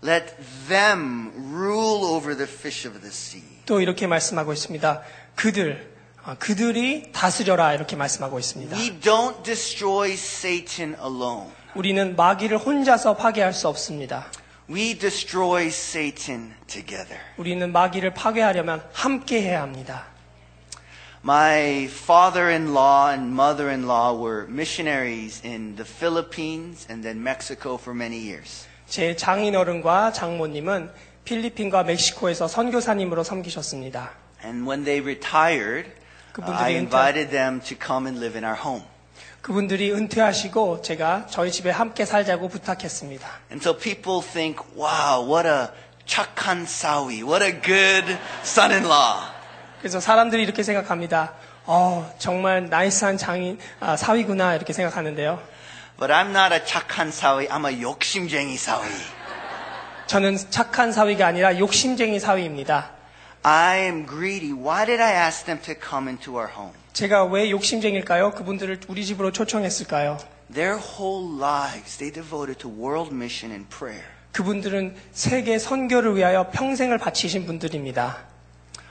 let 0.00 0.38
them 0.68 1.52
rule 1.52 2.04
over 2.06 2.34
the 2.34 2.46
fish 2.46 2.86
of 2.86 3.00
the 3.02 3.10
sea. 3.10 3.42
또 3.66 3.80
이렇게 3.80 4.06
말씀하고 4.06 4.52
있습니다. 4.54 5.02
그들, 5.36 5.92
아, 6.24 6.34
그들이 6.36 7.12
다스려라 7.12 7.74
이렇게 7.74 7.94
말씀하고 7.96 8.38
있습니다. 8.38 8.76
We 8.76 9.00
don't 9.00 9.42
destroy 9.44 10.12
Satan 10.12 10.96
alone. 10.98 11.50
우리는 11.74 12.16
마귀를 12.16 12.56
혼자서 12.58 13.16
파괴할 13.16 13.52
수 13.52 13.68
없습니다. 13.68 14.26
We 14.68 14.98
destroy 14.98 15.66
Satan 15.66 16.54
together. 16.66 17.18
우리는 17.36 17.70
마귀를 17.72 18.14
파괴하려면 18.14 18.82
함께 18.92 19.42
해야 19.42 19.62
합니다. 19.62 20.06
My 21.24 21.84
father-in-law 21.84 23.10
and 23.12 23.32
mother-in-law 23.32 24.18
were 24.18 24.46
missionaries 24.48 25.40
in 25.46 25.76
the 25.76 25.84
Philippines 25.88 26.86
and 26.90 27.02
then 27.06 27.20
Mexico 27.22 27.74
for 27.74 27.94
many 27.96 28.18
years. 28.18 28.66
제 28.86 29.14
장인어른과 29.14 30.12
장모님은 30.12 30.90
필리핀과 31.24 31.84
멕시코에서 31.84 32.48
선교사님으로 32.48 33.22
섬기셨습니다. 33.22 34.10
And 34.44 34.68
when 34.68 34.84
they 34.84 35.00
retired, 35.00 35.90
그분들이 36.32 36.56
I 36.56 36.72
은퇴- 36.74 36.78
invited 36.78 37.30
them 37.30 37.60
to 37.60 37.76
come 37.78 38.08
and 38.08 38.18
live 38.18 38.36
in 38.36 38.44
our 38.44 38.58
home. 38.60 38.82
그분들이 39.47 39.93
은퇴하시고 39.93 40.81
제가 40.81 41.27
저희 41.29 41.53
집에 41.53 41.69
함께 41.69 42.03
살자고 42.03 42.49
부탁했습니다. 42.49 43.25
And 43.49 43.65
so 43.65 43.77
people 43.77 44.21
think, 44.21 44.59
wow, 44.75 45.25
what 45.25 45.47
a 45.47 45.67
착한 46.05 46.65
사위, 46.65 47.23
what 47.23 47.41
a 47.41 47.53
good 47.61 48.17
son-in-law. 48.43 49.21
그래서 49.79 50.01
사람들이 50.01 50.43
이렇게 50.43 50.63
생각합니다. 50.63 51.31
어, 51.65 52.13
정말 52.17 52.67
나이스한 52.69 53.15
장인, 53.17 53.57
아, 53.79 53.95
사위구나 53.95 54.53
이렇게 54.53 54.73
생각하는데요. 54.73 55.41
But 55.97 56.11
I'm 56.11 56.35
not 56.35 56.53
a 56.53 56.59
착한 56.65 57.09
사위, 57.09 57.47
I'm 57.47 57.65
a 57.73 57.81
욕심쟁이 57.81 58.57
사위. 58.57 58.83
저는 60.07 60.35
착한 60.49 60.91
사위가 60.91 61.25
아니라 61.25 61.57
욕심쟁이 61.57 62.19
사위입니다. 62.19 62.91
I 63.43 63.79
am 63.79 64.05
greedy. 64.07 64.51
Why 64.51 64.85
did 64.85 65.01
I 65.01 65.13
ask 65.13 65.45
them 65.45 65.61
to 65.61 65.73
come 65.73 66.09
into 66.09 66.35
our 66.35 66.51
home? 66.53 66.73
제가 66.97 67.25
왜 67.25 67.51
욕심쟁일까요? 67.51 68.31
그분들을 68.31 68.79
우리 68.87 69.05
집으로 69.05 69.31
초청했을까요? 69.31 70.17
Their 70.51 70.81
whole 70.81 71.39
lives 71.39 71.99
they 71.99 72.11
devoted 72.11 72.57
to 72.57 72.71
world 72.71 73.13
mission 73.13 73.53
and 73.53 73.69
prayer. 73.69 74.03
그분들은 74.31 74.95
세계 75.11 75.59
선교를 75.59 76.15
위하여 76.15 76.49
평생을 76.49 76.97
바치신 76.97 77.45
분들입니다. 77.45 78.17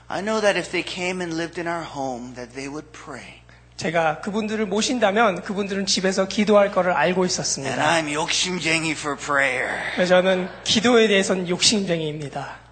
I 0.06 0.22
know 0.22 0.40
that 0.40 0.56
if 0.56 0.70
they 0.70 0.88
came 0.88 1.20
and 1.20 1.34
lived 1.34 1.60
in 1.60 1.66
our 1.66 1.84
home 1.84 2.32
that 2.36 2.54
they 2.54 2.68
would 2.68 2.86
pray. 2.92 3.42
제가 3.76 4.20
그분들을 4.20 4.66
모신다면 4.66 5.42
그분들은 5.42 5.86
집에서 5.86 6.28
기도할 6.28 6.70
것을 6.70 6.92
알고 6.92 7.22
And 7.22 7.34
있었습니다. 7.34 7.74
I'm 7.76 8.12
욕심쟁이 8.12 8.92
for 8.92 9.16
prayer. 9.16 10.06
저는 10.06 10.48
기도에 10.62 11.08
대해서는 11.08 11.48
욕심쟁이입니다. 11.48 12.65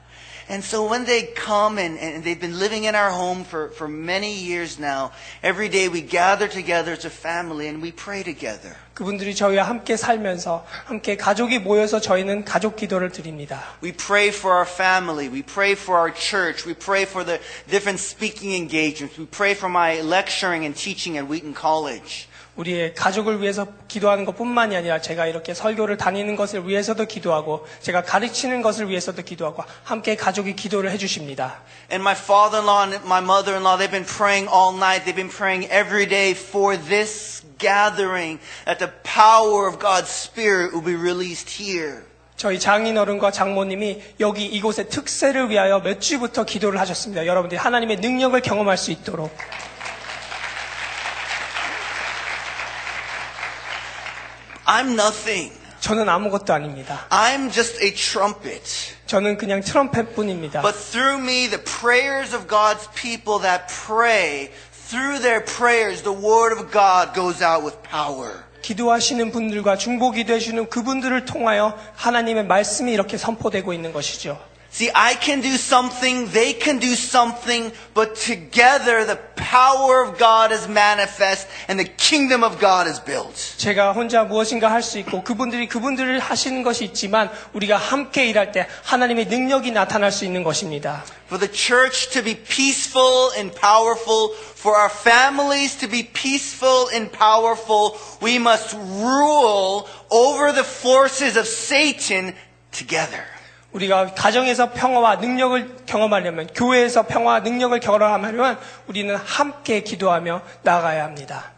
And 0.50 0.64
so 0.64 0.84
when 0.90 1.06
they 1.06 1.28
come 1.36 1.78
and, 1.78 2.00
and 2.00 2.24
they've 2.24 2.40
been 2.40 2.58
living 2.58 2.86
in 2.86 2.96
our 2.96 3.12
home 3.12 3.44
for, 3.44 3.70
for 3.70 3.88
many 3.88 4.34
years 4.34 4.80
now, 4.80 5.12
every 5.44 5.70
day 5.70 5.90
we 5.90 6.02
gather 6.02 6.48
together 6.48 6.94
as 6.94 7.06
a 7.06 7.10
family 7.12 7.68
and 7.68 7.84
we 7.84 7.92
pray 7.92 8.24
together. 8.24 8.76
그분들이 8.96 9.36
저희와 9.36 9.64
함께 9.64 9.96
살면서 9.96 10.66
함께 10.86 11.16
가족이 11.16 11.60
모여서 11.60 12.02
저희는 12.02 12.46
가족 12.46 12.76
기도를 12.76 13.12
드립니다. 13.12 13.64
We 13.84 13.92
pray 13.94 14.30
for 14.30 14.56
our 14.56 14.68
family. 14.68 15.30
We 15.30 15.44
pray 15.44 15.74
for 15.74 16.00
our 16.00 16.12
church. 16.12 16.66
We 16.66 16.74
pray 16.74 17.04
for 17.04 17.24
the 17.24 17.40
different 17.70 18.02
speaking 18.02 18.56
engagements. 18.56 19.20
We 19.20 19.28
pray 19.28 19.54
for 19.54 19.70
my 19.70 20.02
lecturing 20.02 20.66
and 20.66 20.76
teaching 20.76 21.16
at 21.16 21.30
Wheaton 21.30 21.54
College. 21.54 22.28
우리의 22.57 22.95
가족을 22.95 23.41
위해서 23.41 23.67
기도하는 23.89 24.25
것뿐만이 24.25 24.77
아니라 24.77 25.01
제가 25.01 25.27
이렇게 25.27 25.55
설교를 25.55 25.97
다니는 25.97 26.37
것을 26.37 26.69
위해서도 26.69 27.07
기도하고 27.07 27.67
제가 27.81 28.03
가르치는 28.03 28.63
것을 28.63 28.89
위해서도 28.89 29.23
기도하고 29.23 29.65
함께 29.83 30.15
가족이 30.15 30.55
기도를 30.55 30.91
해 30.91 30.99
주십니다. 30.99 31.63
And 31.91 32.03
my 32.03 32.15
father-in-law 32.15 32.91
and 32.91 33.07
my 33.07 33.23
mother-in-law, 33.23 33.77
they've 33.79 33.91
been 33.91 34.07
praying 34.07 34.49
all 34.49 34.75
night. 34.77 35.05
They've 35.05 35.17
been 35.17 35.31
praying 35.31 35.69
every 35.73 36.07
day 36.09 36.33
for 36.33 36.79
this 36.79 37.43
gathering, 37.59 38.41
that 38.67 38.79
the 38.79 38.93
power 39.03 39.67
of 39.67 39.79
God's 39.79 40.11
Spirit 40.11 40.73
will 40.73 40.85
be 40.85 40.95
released 40.95 41.63
here. 41.63 42.03
저희 42.37 42.59
장인어른과 42.59 43.31
장모님이 43.31 44.03
여기 44.21 44.45
이곳의 44.45 44.89
특세를 44.89 45.51
위하여 45.51 45.81
몇 45.81 46.01
주부터 46.01 46.45
기도를 46.45 46.81
하셨습니다. 46.81 47.27
여러분들이 47.27 47.59
하나님의 47.59 47.99
능력을 47.99 48.39
경험할 48.41 48.77
수 48.77 48.91
있도록. 48.91 49.31
I'm 54.67 54.93
nothing. 54.93 55.53
저는 55.81 56.09
아무것도 56.09 56.55
아닙니다. 56.55 57.07
I'm 57.11 57.53
just 57.53 57.83
a 57.85 57.93
trumpet. 57.93 58.95
저는 59.07 59.37
그냥 59.37 59.61
트럼펫뿐입니다. 59.61 60.63
But 60.63 60.79
through 60.79 61.23
me, 61.23 61.49
the 61.49 61.63
prayers 61.63 62.35
of 62.35 62.47
God's 62.49 62.89
people 62.95 63.43
that 63.43 63.67
pray, 63.87 64.51
through 64.89 65.21
their 65.21 65.45
prayers, 65.45 66.03
the 66.03 66.17
word 66.17 66.57
of 66.57 66.73
God 66.73 67.13
goes 67.15 67.45
out 67.45 67.63
with 67.63 67.77
power. 67.83 68.45
기도하시는 68.63 69.31
분들과 69.31 69.77
중보 69.77 70.11
기도해 70.11 70.39
주는 70.39 70.67
그분들을 70.71 71.27
통하여 71.27 71.79
하나님의 71.97 72.47
말씀이 72.47 72.91
이렇게 72.91 73.19
선포되고 73.19 73.75
있는 73.75 73.93
것이죠. 73.93 74.41
See, 74.74 74.92
I 74.94 75.16
can 75.16 75.42
do 75.42 75.58
something, 75.58 76.28
they 76.32 76.54
can 76.54 76.78
do 76.78 76.94
something, 76.94 77.72
but 77.96 78.14
together 78.16 79.04
the 79.04 79.18
power 79.36 80.04
of 80.04 80.20
God 80.20 80.52
is 80.52 80.68
manifest 80.68 81.48
and 81.68 81.80
the 81.80 81.90
kingdom 81.98 82.44
of 82.44 82.60
God 82.60 82.88
is 82.88 83.00
built. 83.04 83.34
제가 83.58 83.94
혼자 83.94 84.24
무엇인가 84.24 84.70
할 84.70 84.84
수 84.84 85.00
있고 85.00 85.24
그분들이 85.24 85.68
그분들을 85.68 86.20
하시는 86.20 86.62
것이 86.62 86.86
있지만 86.86 87.32
우리가 87.54 87.78
함께 87.78 88.28
일할 88.28 88.52
때 88.52 88.68
하나님의 88.84 89.26
능력이 89.26 89.72
나타날 89.72 90.12
수 90.12 90.24
있는 90.24 90.44
것입니다. 90.44 91.04
For 91.28 91.40
the 91.40 91.52
church 91.52 92.12
to 92.12 92.24
be 92.24 92.36
peaceful 92.36 93.34
and 93.36 93.52
powerful, 93.60 94.36
for 94.56 94.78
our 94.78 94.92
families 94.92 95.80
to 95.80 95.90
be 95.90 96.04
peaceful 96.04 96.90
and 96.94 97.12
powerful, 97.12 97.98
we 98.22 98.38
must 98.38 98.78
rule 98.78 99.88
over 100.12 100.54
the 100.54 100.64
forces 100.64 101.36
of 101.38 101.48
Satan 101.48 102.36
together. 102.72 103.26
우리가 103.75 104.15
가정에서 104.15 104.71
평화와 104.73 105.17
능력을 105.17 105.79
경험하려면 105.87 106.47
교회에서 106.55 107.07
평화와 107.07 107.41
능력을 107.41 107.79
경험하려면 107.81 108.59
우리는 108.87 109.15
함께 109.17 109.81
기도하며 109.81 110.43
나아가야 110.63 111.03
합니다. 111.05 111.53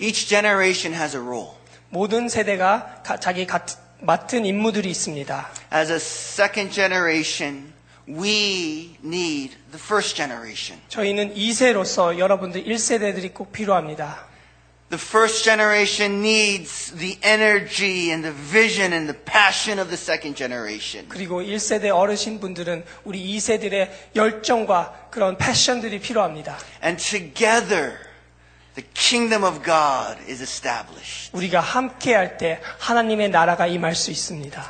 Each 0.00 0.28
generation 0.28 0.98
has 1.00 1.16
a 1.16 1.22
role. 1.22 1.50
모든 1.88 2.28
세대가 2.28 3.00
가- 3.04 3.18
자기 3.18 3.46
가- 3.46 3.64
맡은 4.00 4.44
임무들이 4.46 4.90
있습니다. 4.90 5.48
As 5.72 5.92
a 5.92 5.96
second 5.96 6.74
generation, 6.74 7.72
we 8.08 8.96
need 9.04 9.56
the 9.70 9.78
first 9.78 10.16
generation. 10.16 10.80
저희는 10.88 11.34
2세로서 11.34 12.18
여러분들 12.18 12.64
1세대들이 12.64 13.32
꼭 13.34 13.52
필요합니다. 13.52 14.29
The 14.89 14.99
first 14.99 15.43
generation 15.43 16.21
needs 16.21 16.91
the 16.91 17.17
energy 17.23 18.11
and 18.11 18.23
the 18.23 18.31
vision 18.31 18.93
and 18.93 19.09
the 19.09 19.17
passion 19.17 19.79
of 19.79 19.89
the 19.89 19.97
second 19.97 20.37
generation. 20.37 21.07
그리고 21.09 21.41
1세대 21.41 21.89
어르신분들은 21.89 22.85
우리 23.03 23.35
2세들의 23.35 23.89
열정과 24.15 25.09
그런 25.09 25.37
패션들이 25.37 25.99
필요합니다. 25.99 26.57
And 26.83 27.03
together, 27.03 27.97
the 28.75 28.87
kingdom 28.93 29.43
of 29.43 29.63
God 29.63 30.21
is 30.29 30.43
established. 30.43 31.31
우리가 31.33 31.59
함께 31.61 32.13
할 32.13 32.37
때 32.37 32.61
하나님의 32.77 33.29
나라가 33.29 33.65
임할 33.65 33.95
수 33.95 34.11
있습니다. 34.11 34.63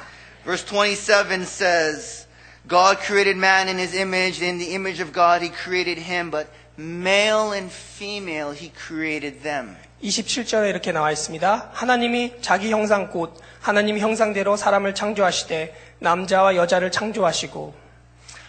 Verse 0.46 0.66
27 0.66 1.42
says, 1.44 2.26
God 2.68 3.00
created 3.00 3.36
man 3.36 3.68
in 3.68 3.78
his 3.78 3.94
image. 3.94 4.42
In 4.42 4.60
the 4.60 4.74
image 4.74 5.02
of 5.04 5.12
God, 5.12 5.44
he 5.44 5.50
created 5.50 6.00
him, 6.00 6.32
but 6.32 6.48
male 6.78 7.52
and 7.52 7.70
female, 7.70 8.52
he 8.54 8.72
created 8.72 9.44
them. 9.44 9.76
27절에 10.03 10.71
이렇게 10.71 10.93
나와 10.93 11.11
있습니다. 11.13 11.71
하나님이 11.73 12.35
자기 12.41 12.71
형상 12.71 13.11
곧 13.11 13.41
하나님 13.61 13.99
형상대로 13.99 14.57
사람을 14.57 14.95
창조하시되 14.95 15.75
남자와 15.99 16.57
여자를 16.57 16.91
창조하시고 16.91 17.75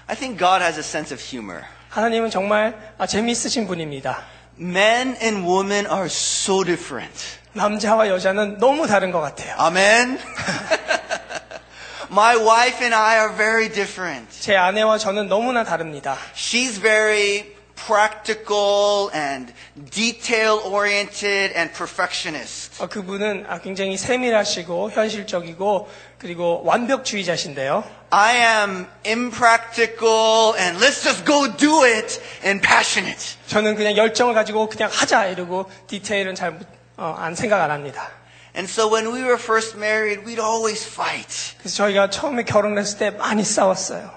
I 0.08 0.16
think 0.16 0.38
God 0.40 0.64
has 0.64 0.78
a 0.78 0.84
sense 0.84 1.14
of 1.14 1.22
humor. 1.24 1.64
하나님은 1.90 2.30
정말 2.30 2.94
아, 2.98 3.06
재미있으신 3.06 3.68
분입니다. 3.68 4.24
Men 4.60 5.18
and 5.22 5.46
women 5.48 5.86
are 5.88 6.06
so 6.06 6.64
different. 6.64 7.14
남자와 7.54 8.08
여자는 8.08 8.58
너무 8.60 8.88
다른 8.88 9.12
것 9.12 9.20
같아요. 9.20 9.56
Amen? 9.60 10.20
My 12.12 12.36
wife 12.36 12.82
and 12.82 12.94
I 12.94 13.18
are 13.20 13.36
very 13.36 13.70
different. 13.70 14.28
제 14.42 14.56
아내와 14.56 14.98
저는 14.98 15.28
너무나 15.28 15.64
다릅니다. 15.64 16.18
She's 16.36 16.80
very 16.82 17.56
practical 17.81 19.11
and 19.15 19.53
detail 19.91 20.61
oriented 20.65 21.53
and 21.55 21.73
perfectionist. 21.73 22.83
어, 22.83 22.89
그분은 22.89 23.45
아, 23.49 23.61
굉장히 23.61 23.97
세밀하시고 23.97 24.91
현실적이고 24.91 25.89
그리고 26.19 26.63
완벽주의자신데요. 26.65 27.85
I 28.11 28.37
am 28.37 28.87
impractical 29.05 30.55
and 30.59 30.83
let's 30.83 31.03
just 31.03 31.25
go 31.25 31.47
do 31.57 31.85
it 31.85 32.21
and 32.45 32.67
passionate. 32.67 33.37
저는 33.47 33.77
그냥 33.77 33.97
열정을 33.97 34.35
가지고 34.35 34.69
그냥 34.69 34.91
하자 34.93 35.27
이러고 35.27 35.71
디테일은 35.87 36.35
잘 36.35 36.59
어, 36.97 37.15
안 37.19 37.35
생각 37.35 37.63
안 37.63 37.71
합니다. 37.71 38.11
And 38.57 38.71
so 38.71 38.89
when 38.91 39.07
we 39.13 39.21
were 39.23 39.37
first 39.39 39.77
married, 39.77 40.25
we'd 40.25 40.41
always 40.41 40.83
fight. 40.89 41.55
그래서 41.59 41.77
저희가 41.77 42.09
처음에 42.09 42.45
결혼했을 42.45 42.99
때 42.99 43.11
많이 43.11 43.45
싸웠어요. 43.45 44.11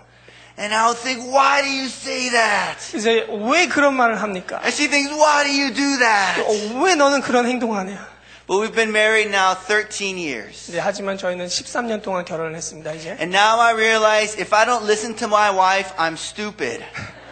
And 0.58 0.74
I 0.74 0.88
would 0.88 0.98
think, 0.98 1.24
why 1.24 1.62
do 1.62 1.70
you 1.70 1.86
say 1.86 2.30
that? 2.32 2.78
그래서 2.92 3.10
왜 3.50 3.68
그런 3.68 3.96
말을 3.96 4.22
합니까? 4.22 4.60
And 4.62 4.74
she 4.74 4.88
thinks, 4.89 5.10
why 5.15 5.44
do 5.46 5.52
you 5.52 5.74
do 5.74 5.98
that? 6.00 6.42
어, 6.42 6.84
왜 6.84 6.96
너는 6.96 7.22
그런 7.22 7.46
행동하냐? 7.46 8.20
But 8.46 8.58
we've 8.58 8.76
been 8.76 8.89
married 8.92 9.30
now 9.30 9.54
13 9.54 10.18
years. 10.18 10.72
네, 10.72 10.80
하지만 10.80 11.18
저희는 11.18 11.46
13년 11.46 12.02
동안 12.02 12.26
결혼을 12.26 12.56
했습니다, 12.56 12.94
이제. 12.94 13.12
And 13.12 13.34
now 13.34 13.62
I 13.62 13.74
realize 13.74 14.36
if 14.42 14.54
I 14.56 14.65
don't 14.65 14.84
listen 14.86 15.15
to 15.18 15.28
my 15.28 15.52
wife, 15.56 15.96
I'm 15.98 16.13
stupid. 16.13 16.84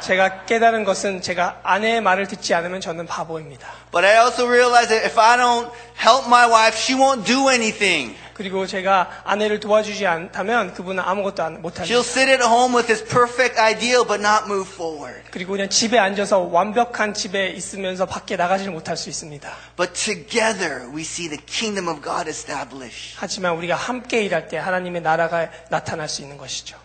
제가 0.00 0.44
깨달은 0.46 0.84
것은 0.84 1.22
제가 1.22 1.60
아내의 1.62 2.00
말을 2.00 2.26
듣지 2.28 2.54
않으면 2.54 2.80
저는 2.80 3.06
바보입니다. 3.06 3.66
But 3.90 4.04
I 4.04 4.18
also 4.24 4.46
realize 4.46 4.88
that 4.88 5.04
if 5.06 5.18
I 5.18 5.36
don't 5.36 5.70
help 5.96 6.26
my 6.26 6.46
wife, 6.48 6.76
she 6.76 6.98
won't 6.98 7.24
do 7.24 7.48
anything. 7.48 8.16
그리고 8.33 8.65
제가 8.65 9.21
아내를 9.25 9.59
도와주지 9.59 10.07
않다면 10.07 10.73
그분은 10.73 11.03
아무것도 11.03 11.43
안- 11.43 11.61
못합니다. 11.61 11.83
She'll 11.85 11.99
sit 12.05 12.29
at 12.31 12.43
home 12.43 12.75
with 12.75 12.87
this 12.87 13.03
perfect 13.05 13.59
ideal 13.59 14.05
but 14.07 14.21
not 14.21 14.45
move 14.45 14.67
forward. 14.71 15.23
그리고 15.31 15.51
그냥 15.51 15.69
집에 15.69 15.99
앉아서 15.99 16.39
완벽한 16.39 17.13
집에 17.13 17.49
있으면서 17.49 18.05
밖에 18.05 18.35
나가지를 18.35 18.71
못할 18.73 18.97
수 18.97 19.09
있습니다. 19.09 19.49
But 19.75 19.93
together 19.93 20.89
we 20.93 21.01
see 21.01 21.29
the 21.29 21.39
kingdom 21.45 21.87
of 21.87 22.01
God 22.03 22.27
established. 22.29 23.15
하지만 23.19 23.53
우리가 23.55 23.75
함께 23.75 24.23
일할 24.23 24.47
때 24.47 24.57
하나님의 24.57 25.01
나라가 25.01 25.49
나타날 25.69 26.09
수 26.09 26.21
있는 26.21 26.37
것이죠. 26.37 26.77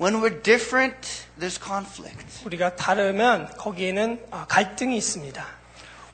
When 0.00 0.20
we're 0.22 0.42
different, 0.42 0.96
there's 1.40 1.62
conflict. 1.62 2.44
우리가 2.44 2.76
다르면 2.76 3.50
거기에는 3.56 4.26
아, 4.30 4.46
갈등이 4.48 4.96
있습니다. 4.96 5.44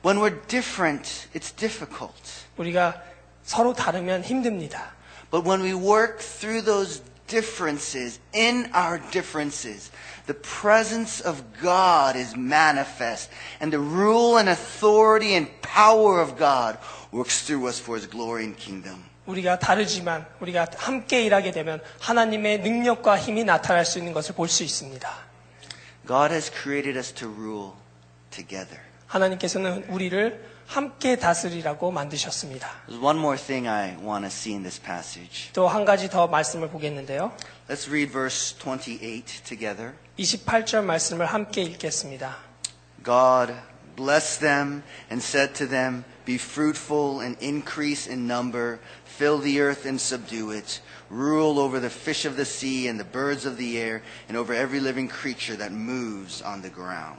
When 0.03 0.19
we're 0.19 0.47
different, 0.47 1.09
it's 1.35 1.55
difficult. 1.55 2.13
우리가 2.57 3.01
서로 3.44 3.72
다르면 3.72 4.22
힘듭니다. 4.22 4.92
But 5.30 5.46
when 5.48 5.62
we 5.62 5.72
work 5.74 6.18
through 6.20 6.64
those 6.64 7.02
differences, 7.26 8.18
in 8.34 8.70
our 8.74 8.98
differences, 9.12 9.90
the 10.26 10.34
presence 10.34 11.22
of 11.22 11.42
God 11.62 12.16
is 12.18 12.34
manifest, 12.36 13.30
and 13.60 13.70
the 13.70 13.78
rule 13.78 14.38
and 14.38 14.50
authority 14.50 15.34
and 15.34 15.48
power 15.62 16.20
of 16.20 16.36
God 16.36 16.78
works 17.12 17.46
through 17.46 17.68
us 17.68 17.80
for 17.80 17.96
His 17.96 18.08
glory 18.08 18.44
and 18.44 18.56
kingdom. 18.56 19.04
우리가 19.26 19.60
다르지만 19.60 20.26
우리가 20.40 20.66
함께 20.76 21.22
일하게 21.24 21.52
되면 21.52 21.80
하나님의 22.00 22.60
능력과 22.60 23.18
힘이 23.18 23.44
나타날 23.44 23.84
수 23.84 23.98
있는 23.98 24.12
것을 24.12 24.34
볼 24.34 24.48
수 24.48 24.64
있습니다. 24.64 25.08
God 26.06 26.32
has 26.32 26.50
created 26.50 26.98
us 26.98 27.12
to 27.12 27.28
rule 27.28 27.72
together. 28.30 28.80
하나님께서는 29.06 29.84
우리를 29.88 30.44
함께 30.66 31.16
다스리라고 31.16 31.90
만드셨습니다. 31.90 32.68
There's 32.88 33.02
one 33.02 33.18
more 33.18 33.36
thing 33.36 33.68
I 33.68 33.96
want 33.96 34.22
to 34.22 34.28
see 34.28 34.54
in 34.54 34.62
this 34.62 34.80
passage. 34.80 35.52
또 35.52 35.66
한 35.66 35.84
가지 35.84 36.08
더 36.08 36.28
말씀을 36.28 36.68
보겠는데요. 36.68 37.32
Let's 37.68 37.88
read 37.88 38.12
verse 38.12 38.56
28 38.56 39.42
together. 39.44 39.94
28절 40.18 40.84
말씀을 40.84 41.26
함께 41.26 41.62
읽겠습니다. 41.62 42.36
God 43.02 43.54
blessed 43.96 44.40
them 44.40 44.82
and 45.10 45.22
said 45.22 45.54
to 45.54 45.66
them, 45.66 46.04
Be 46.24 46.36
fruitful 46.36 47.20
and 47.20 47.36
increase 47.40 48.06
in 48.06 48.28
number, 48.28 48.78
fill 49.04 49.40
the 49.40 49.60
earth 49.60 49.84
and 49.84 50.00
subdue 50.00 50.52
it, 50.52 50.80
rule 51.10 51.58
over 51.58 51.80
the 51.80 51.90
fish 51.90 52.24
of 52.24 52.36
the 52.36 52.44
sea 52.44 52.86
and 52.86 53.00
the 53.00 53.04
birds 53.04 53.44
of 53.44 53.56
the 53.56 53.78
air, 53.78 54.02
and 54.28 54.36
over 54.36 54.54
every 54.54 54.78
living 54.78 55.08
creature 55.08 55.56
that 55.56 55.72
moves 55.72 56.40
on 56.40 56.62
the 56.62 56.70
ground. 56.70 57.18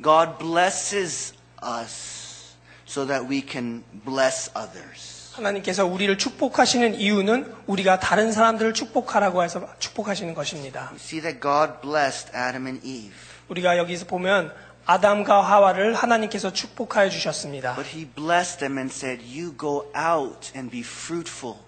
God 0.00 0.38
blesses 0.38 1.34
us 1.62 2.54
so 2.86 3.06
that 3.06 3.26
we 3.28 3.42
can 3.48 3.84
bless 4.04 4.50
others. 4.56 5.32
하나님께서 5.34 5.86
우리를 5.86 6.18
축복하시는 6.18 6.94
이유는 6.96 7.54
우리가 7.66 8.00
다른 8.00 8.32
사람들을 8.32 8.74
축복하라고 8.74 9.44
해서 9.44 9.68
축복하시는 9.78 10.34
것입니다. 10.34 10.88
We 10.92 10.98
see 10.98 11.20
that 11.22 11.40
God 11.40 11.80
blessed 11.80 12.32
Adam 12.36 12.66
and 12.66 12.84
Eve, 12.86 13.14
우리가 13.48 13.78
여기서 13.78 14.06
보면 14.06 14.52
아담과 14.84 15.42
하와를 15.42 15.94
하나님께서 15.94 16.52
축복하여 16.52 17.10
주셨습니다. 17.10 17.74
but 17.76 17.88
He 17.94 18.04
blessed 18.06 18.58
them 18.58 18.78
and 18.78 18.92
said, 18.92 19.22
You 19.24 19.54
go 19.56 19.92
out 19.94 20.50
and 20.56 20.70
be 20.70 20.80
fruitful 20.80 21.58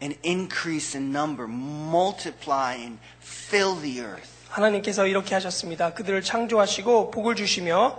and 0.00 0.18
increase 0.24 0.96
in 0.96 1.10
number, 1.10 1.50
multiply 1.50 2.74
and 2.76 2.98
fill 3.20 3.80
the 3.80 4.00
earth. 4.02 4.28
하나님께서 4.50 5.06
이렇게 5.06 5.34
하셨습니다. 5.34 5.94
그들을 5.94 6.22
창조하시고 6.22 7.10
복을 7.10 7.34
주시며 7.34 7.98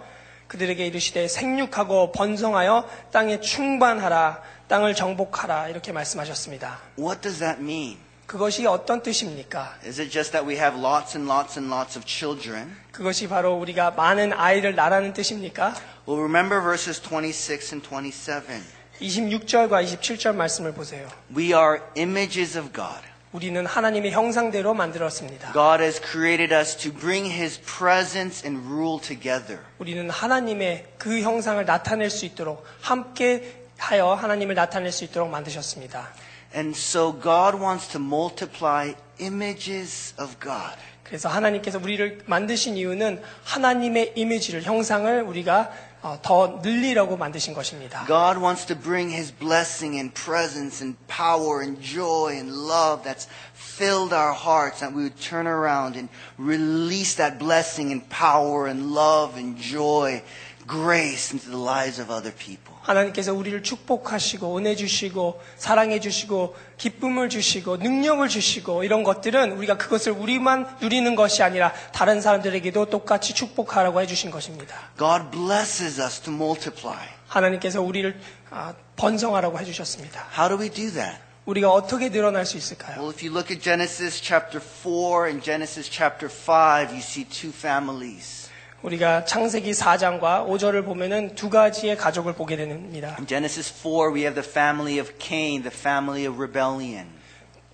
그들에게 0.52 0.86
이르시되 0.86 1.28
생육하고 1.28 2.12
번성하여 2.12 2.86
땅에 3.10 3.40
충만하라 3.40 4.42
땅을 4.68 4.94
정복하라 4.94 5.68
이렇게 5.68 5.92
말씀하셨습니다. 5.92 6.78
What 6.98 7.22
does 7.22 7.38
that 7.38 7.58
mean? 7.58 7.96
그것이 8.26 8.66
어떤 8.66 9.02
뜻입니까? 9.02 9.78
Is 9.86 9.98
it 9.98 10.10
just 10.10 10.32
that 10.32 10.46
we 10.46 10.56
have 10.58 10.78
lots 10.78 11.16
and 11.16 11.30
lots 11.30 11.58
and 11.58 11.72
lots 11.72 11.96
of 11.96 12.04
children? 12.06 12.76
그것이 12.92 13.28
바로 13.28 13.54
우리가 13.54 13.92
많은 13.92 14.34
아이를 14.34 14.74
낳라는 14.74 15.14
뜻입니까? 15.14 15.74
Well, 16.06 16.22
remember 16.22 16.60
verses 16.60 17.00
26 17.00 17.72
and 17.74 17.88
27. 17.88 18.60
26절과 19.00 19.82
27절 19.84 20.34
말씀을 20.34 20.74
보세요. 20.74 21.08
We 21.34 21.54
are 21.54 21.80
images 21.96 22.58
of 22.58 22.72
God. 22.74 23.00
우리는 23.32 23.64
하나님의 23.64 24.10
형상대로 24.10 24.74
만들었습니다. 24.74 25.52
God 25.52 25.82
has 25.82 26.00
created 26.02 26.54
us 26.54 26.76
to 26.76 26.92
bring 26.92 27.30
His 27.32 27.58
presence 27.62 28.46
and 28.46 28.68
rule 28.68 29.00
together. 29.00 29.58
우리는 29.78 30.08
하나님의 30.10 30.86
그 30.98 31.20
형상을 31.22 31.64
나타낼 31.64 32.10
수 32.10 32.26
있도록 32.26 32.64
함께 32.82 33.62
하여 33.78 34.12
하나님을 34.12 34.54
나타낼 34.54 34.92
수 34.92 35.04
있도록 35.04 35.30
만드셨습니다. 35.30 36.10
And 36.54 36.78
so 36.78 37.18
God 37.18 37.56
wants 37.56 37.88
to 37.88 38.00
multiply 38.00 38.94
images 39.18 40.14
of 40.20 40.36
God. 40.38 40.76
그래서 41.02 41.30
하나님께서 41.30 41.78
우리를 41.78 42.22
만드신 42.26 42.76
이유는 42.76 43.22
하나님의 43.44 44.12
이미지를 44.14 44.62
형상을 44.62 45.22
우리가 45.22 45.70
어, 45.70 45.91
더 46.21 46.59
늘리려고 46.61 47.17
만드신 47.17 47.53
것입니다. 47.53 48.05
God 48.07 48.39
wants 48.39 48.65
to 48.67 48.75
bring 48.75 49.11
His 49.11 49.31
blessing 49.31 49.97
and 49.99 50.13
presence 50.13 50.81
and 50.81 50.95
power 51.07 51.61
and 51.61 51.81
joy 51.81 52.37
and 52.37 52.51
love 52.51 53.03
that's 53.03 53.27
filled 53.53 54.13
our 54.13 54.33
hearts, 54.33 54.79
that 54.79 54.93
we 54.93 55.03
would 55.03 55.19
turn 55.19 55.47
around 55.47 55.97
and 55.97 56.09
release 56.37 57.15
that 57.17 57.37
blessing 57.37 57.91
and 57.91 58.07
power 58.09 58.67
and 58.67 58.93
love 58.93 59.37
and 59.37 59.57
joy, 59.57 60.23
grace 60.72 61.32
into 61.32 61.50
the 61.50 61.62
lives 61.62 62.00
of 62.00 62.10
other 62.10 62.34
people. 62.34 62.74
하나님께서 62.80 63.34
우리를 63.34 63.62
축복하시고 63.62 64.56
은혜 64.56 64.74
주시고 64.74 65.40
사랑해 65.56 66.00
주시고 66.00 66.56
기쁨을 66.78 67.28
주시고 67.28 67.76
능력을 67.76 68.26
주시고 68.28 68.82
이런 68.84 69.02
것들은 69.04 69.52
우리가 69.52 69.76
그것을 69.76 70.12
우리만 70.12 70.78
누리는 70.80 71.14
것이 71.14 71.42
아니라 71.42 71.72
다른 71.92 72.20
사람들에게도 72.20 72.86
똑같이 72.86 73.34
축복하라고 73.34 74.00
해 74.00 74.06
주신 74.06 74.30
것입니다. 74.30 74.74
God 74.98 75.30
blesses 75.30 76.00
us 76.00 76.20
to 76.20 76.32
multiply. 76.32 77.06
하나님께서 77.28 77.82
우리를 77.82 78.18
아, 78.50 78.74
번성하라고 78.96 79.58
해 79.58 79.64
주셨습니다. 79.64 80.26
How 80.36 80.48
do 80.48 80.58
we 80.58 80.70
do 80.70 80.90
that? 80.92 81.18
우리가 81.44 81.70
어떻게 81.70 82.08
늘어날 82.10 82.46
수 82.46 82.56
있을까요? 82.56 82.98
Well, 82.98 83.10
if 83.10 83.24
you 83.24 83.34
look 83.34 83.50
at 83.50 83.60
Genesis 83.62 84.22
chapter 84.22 84.60
4 84.62 85.28
and 85.28 85.44
Genesis 85.44 85.90
chapter 85.90 86.30
5, 86.30 86.92
you 86.92 87.00
see 87.00 87.24
two 87.24 87.50
families. 87.52 88.41
우리가 88.82 89.24
창세기 89.24 89.70
4장과 89.72 90.46
5절을 90.48 90.84
보면은 90.84 91.34
두 91.36 91.48
가지의 91.48 91.96
가족을 91.96 92.34
보게 92.34 92.56
됩니다. 92.56 93.14
In 93.18 93.26
Genesis 93.26 93.72
4, 93.72 94.12
we 94.12 94.22
have 94.22 94.34
the 94.34 94.48
family 94.48 94.98
of 94.98 95.12
Cain, 95.20 95.62
the 95.62 95.72
family 95.72 96.26
of 96.26 96.36
rebellion. 96.36 97.06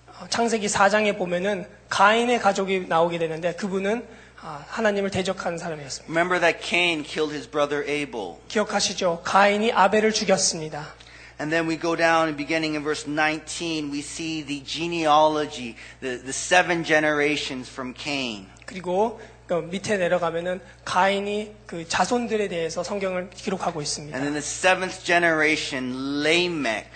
어, 0.07 0.27
창세기 0.29 0.67
4장에 0.67 1.17
보면은 1.17 1.65
가인의 1.89 2.39
가족이 2.39 2.85
나오게 2.87 3.17
되는데 3.17 3.53
그분은 3.55 4.05
아, 4.41 4.63
하나님을 4.67 5.09
대적하는 5.09 5.57
사람이었습니다. 5.57 6.11
Remember 6.11 6.39
that 6.39 6.63
Cain 6.63 7.03
killed 7.03 7.33
his 7.33 7.49
brother 7.49 7.83
Abel. 7.89 8.35
기억하시죠? 8.47 9.21
가인이 9.23 9.71
아벨을 9.71 10.13
죽였습니다. 10.13 10.93
And 11.41 11.49
then 11.51 11.67
we 11.67 11.79
go 11.79 11.95
down 11.95 12.27
and 12.27 12.37
beginning 12.37 12.75
in 12.75 12.83
verse 12.83 13.09
19, 13.09 13.89
we 13.91 13.99
see 13.99 14.45
the 14.45 14.61
genealogy, 14.63 15.75
the, 16.01 16.19
the 16.19 16.33
seven 16.33 16.83
generations 16.83 17.71
from 17.71 17.95
Cain. 17.97 18.45
그리고 18.65 19.19
그 19.19 19.38
밑에 19.55 19.97
내려가면은 19.97 20.61
가인이 20.85 21.55
그 21.65 21.87
자손들에 21.87 22.47
대해서 22.47 22.83
성경을 22.83 23.29
기록하고 23.31 23.81
있습니다. 23.81 24.15
And 24.15 24.23
then 24.25 24.33
the 24.33 24.45
seventh 24.45 25.03
generation, 25.03 26.23
Lamech, 26.23 26.89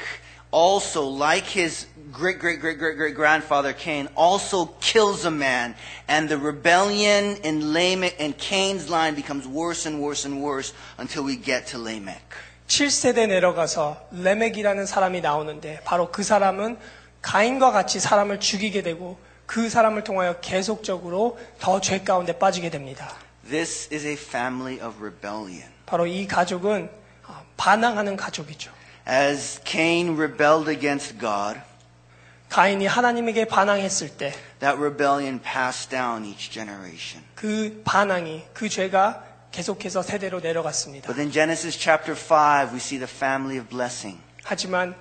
also 0.52 1.04
like 1.04 1.48
his 1.48 1.88
great, 2.14 2.40
great, 2.40 2.60
great, 2.60 2.78
great, 2.78 2.96
great 2.96 3.16
grandfather 3.16 3.74
Cain, 3.74 4.08
also 4.16 4.76
kills 4.80 5.26
a 5.26 5.32
man. 5.32 5.76
And 6.08 6.30
the 6.30 6.38
rebellion 6.38 7.38
in 7.44 7.74
Lamech 7.74 8.16
and 8.20 8.38
Cain's 8.38 8.90
line 8.90 9.16
becomes 9.16 9.48
worse 9.48 9.86
and 9.86 10.00
worse 10.00 10.26
and 10.26 10.42
worse 10.42 10.74
until 10.98 11.24
we 11.24 11.36
get 11.36 11.68
to 11.74 11.80
Lamech. 11.80 12.22
7세대 12.68 13.28
내려가서 13.28 14.08
레멕이라는 14.12 14.86
사람이 14.86 15.22
나오는데 15.22 15.82
바로 15.84 16.12
그 16.12 16.24
사람은 16.24 16.78
가인과 17.22 17.72
같이 17.72 18.00
사람을 18.00 18.40
죽이게 18.40 18.82
되고 18.84 19.18
그 19.46 19.70
사람을 19.70 20.04
통하여 20.04 20.40
계속적으로 20.40 21.38
더 21.60 21.80
죄 21.80 22.00
가운데 22.02 22.38
빠지게 22.38 22.70
됩니다. 22.70 23.14
This 23.50 23.90
is 23.94 24.06
a 24.08 24.14
family 24.14 24.80
of 24.82 24.98
rebellion. 25.04 25.70
바로 25.86 26.06
이 26.08 26.26
가족은 26.28 26.90
아, 27.28 27.42
반항하는 27.58 28.16
가족이죠. 28.16 28.72
As 29.08 29.60
Cain 29.66 30.16
rebelled 30.18 30.70
against 30.70 31.20
God, 31.20 31.60
가인이 32.50 32.86
하나님에게 32.86 33.46
반항했을 33.46 34.10
때그 34.18 34.38
that 34.60 34.78
rebellion 34.80 35.42
passed 35.42 35.90
down 35.90 36.24
each 36.26 36.50
generation. 36.52 37.24
반항이 37.84 38.46
그 38.54 38.70
죄가 38.70 39.24
계속해서 39.52 40.02
세대로 40.02 40.40
내려갔습니다. 40.40 41.08
But 41.08 41.20
in 41.20 41.32
Genesis 41.32 41.78
chapter 41.78 42.16
5, 42.18 42.72
we 42.74 42.78
see 42.78 42.98
the 42.98 43.12
family 43.12 43.60
of 43.60 43.68
blessing. 43.70 44.22
하지만 44.44 44.96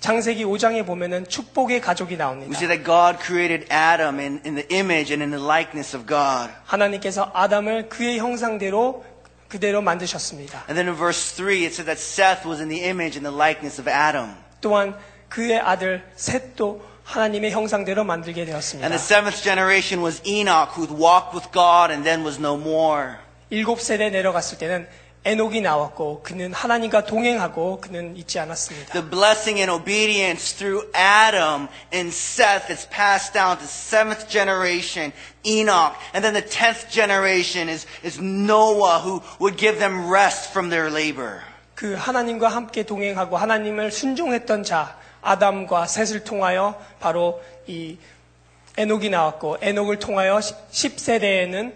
창세기 0.00 0.44
5장에 0.44 0.86
보면은 0.86 1.26
축복의 1.28 1.80
가족이 1.80 2.16
나옵니다. 2.16 2.56
see 2.56 2.68
that 2.68 2.84
God 2.84 3.18
created 3.20 3.66
Adam 3.72 4.20
in, 4.20 4.40
in 4.46 4.54
the 4.54 4.66
image 4.70 5.12
and 5.12 5.22
in 5.22 5.30
the 5.30 5.42
likeness 5.42 5.96
of 5.96 6.06
God. 6.06 6.52
하나님께서 6.66 7.30
아담을 7.34 7.88
그의 7.88 8.18
형상대로 8.18 9.04
그대로 9.48 9.82
만드셨습니다. 9.82 10.64
And 10.68 10.74
then 10.74 10.86
in 10.88 10.94
verse 10.94 11.34
3, 11.34 11.64
it 11.64 11.74
said 11.74 11.86
that 11.86 11.98
Seth 11.98 12.46
was 12.46 12.60
in 12.60 12.68
the 12.68 12.84
image 12.84 13.18
and 13.18 13.26
the 13.26 13.34
likeness 13.34 13.80
of 13.80 13.90
Adam. 13.90 14.36
또한 14.60 14.96
그의 15.28 15.58
아들 15.58 16.04
셋도 16.16 16.80
하나님의 17.02 17.50
형상대로 17.50 18.04
만들게 18.04 18.44
되었습니다. 18.44 18.86
And 18.86 18.96
the 18.96 19.02
seventh 19.02 19.42
generation 19.42 20.04
was 20.04 20.22
Enoch, 20.28 20.78
who 20.78 20.86
walked 20.94 21.34
with 21.34 21.50
God 21.52 21.90
and 21.90 22.04
then 22.04 22.22
was 22.24 22.38
no 22.38 22.54
more. 22.54 23.16
일곱 23.50 23.80
세대 23.80 24.10
내려갔을 24.10 24.58
때는 24.58 24.86
에녹이 25.25 25.61
나왔고 25.61 26.21
그는 26.21 26.51
하나님과 26.51 27.05
동행하고 27.05 27.79
그는 27.79 28.17
있지 28.17 28.39
않았습니다. 28.39 28.91
The 28.91 29.09
blessing 29.09 29.59
and 29.59 29.71
obedience 29.71 30.53
through 30.53 30.89
Adam 30.93 31.69
and 31.93 32.11
Seth 32.11 32.69
is 32.69 32.85
passed 32.89 33.33
down 33.33 33.57
to 33.57 33.65
seventh 33.65 34.27
generation, 34.27 35.13
Enoch. 35.45 35.95
And 36.13 36.25
then 36.25 36.33
the 36.33 36.43
tenth 36.43 36.91
generation 36.91 37.69
is, 37.69 37.87
is 38.03 38.19
Noah, 38.19 38.99
who 38.99 39.23
would 39.39 39.55
give 39.55 39.79
them 39.79 40.11
rest 40.11 40.51
from 40.51 40.69
their 40.69 40.91
labor. 40.91 41.39
그 41.73 41.95
하나님과 41.95 42.49
함께 42.49 42.83
동행하고 42.83 43.37
하나님을 43.37 43.91
순종했던 43.91 44.63
자 44.63 44.97
아담과 45.21 45.87
셋을 45.87 46.25
통하여 46.25 46.75
바로 46.99 47.41
이 47.65 47.97
에녹이 48.75 49.09
나왔고 49.09 49.57
에녹을 49.61 49.99
통하여 49.99 50.39
10세대에는 50.39 51.73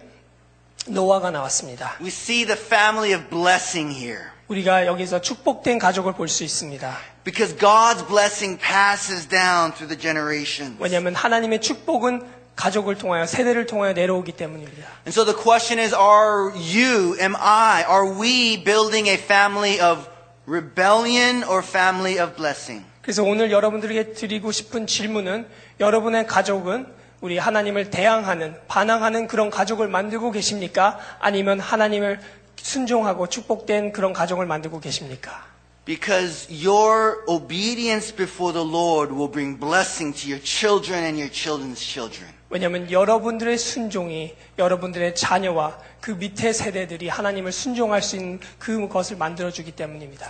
노아가 0.86 1.30
나왔습니다. 1.30 1.96
We 2.00 2.08
see 2.08 2.46
the 2.46 2.58
family 2.58 3.14
of 3.14 3.28
blessing 3.28 3.94
here. 3.94 4.24
우리가 4.48 4.86
여기서 4.86 5.20
축복된 5.20 5.78
가족을 5.78 6.14
볼 6.14 6.28
수 6.28 6.44
있습니다. 6.44 6.96
Because 7.24 7.56
God's 7.58 8.06
blessing 8.06 8.58
passes 8.58 9.28
down 9.28 9.72
through 9.72 9.88
the 9.94 10.00
generations. 10.00 10.76
왜냐하면 10.80 11.14
하나님의 11.14 11.60
축복은 11.60 12.22
가족을 12.56 12.96
통하여 12.96 13.26
세대를 13.26 13.66
통하여 13.66 13.92
내려오기 13.92 14.32
때문입니다. 14.32 14.86
And 15.06 15.10
so 15.10 15.24
the 15.24 15.36
question 15.36 15.78
is, 15.78 15.94
are 15.94 16.50
you, 16.56 17.16
am 17.20 17.36
I, 17.36 17.84
are 17.84 18.10
we 18.18 18.64
building 18.64 19.08
a 19.08 19.14
family 19.16 19.78
of 19.80 20.08
rebellion 20.46 21.44
or 21.44 21.62
family 21.62 22.18
of 22.18 22.34
blessing? 22.34 22.84
그래서 23.02 23.22
오늘 23.22 23.52
여러분들에게 23.52 24.12
드리고 24.14 24.50
싶은 24.50 24.86
질문은 24.86 25.46
여러분의 25.80 26.26
가족은 26.26 26.86
우리 27.23 27.37
하나님을 27.37 27.89
대항하는 27.89 28.53
반항하는 28.67 29.27
그런 29.27 29.49
가족을 29.49 29.87
만들고 29.87 30.31
계십니까? 30.31 30.99
아니면 31.21 31.57
하나님을 31.57 32.19
순종하고 32.57 33.29
축복된 33.29 33.93
그런 33.93 34.11
가족을 34.11 34.45
만들고 34.45 34.81
계십니까? 34.81 35.45
Because 35.85 36.51
your 36.51 37.23
obedience 37.29 38.13
before 38.13 38.51
the 38.51 38.67
Lord 38.67 39.13
will 39.13 39.31
bring 39.31 39.57
blessing 39.57 40.13
to 40.19 40.29
your 40.29 40.43
children 40.43 41.05
and 41.05 41.17
your 41.17 41.31
children's 41.31 41.79
children. 41.79 42.29
왜냐하면 42.49 42.91
여러분들의 42.91 43.57
순종이 43.57 44.35
여러분들의 44.59 45.15
자녀와 45.15 45.79
그 46.01 46.11
밑에 46.11 46.51
세대들이 46.51 47.07
하나님을 47.07 47.53
순종할 47.53 48.01
수 48.01 48.17
있는 48.17 48.41
그것을 48.59 49.15
만들어주기 49.15 49.71
때문입니다. 49.71 50.29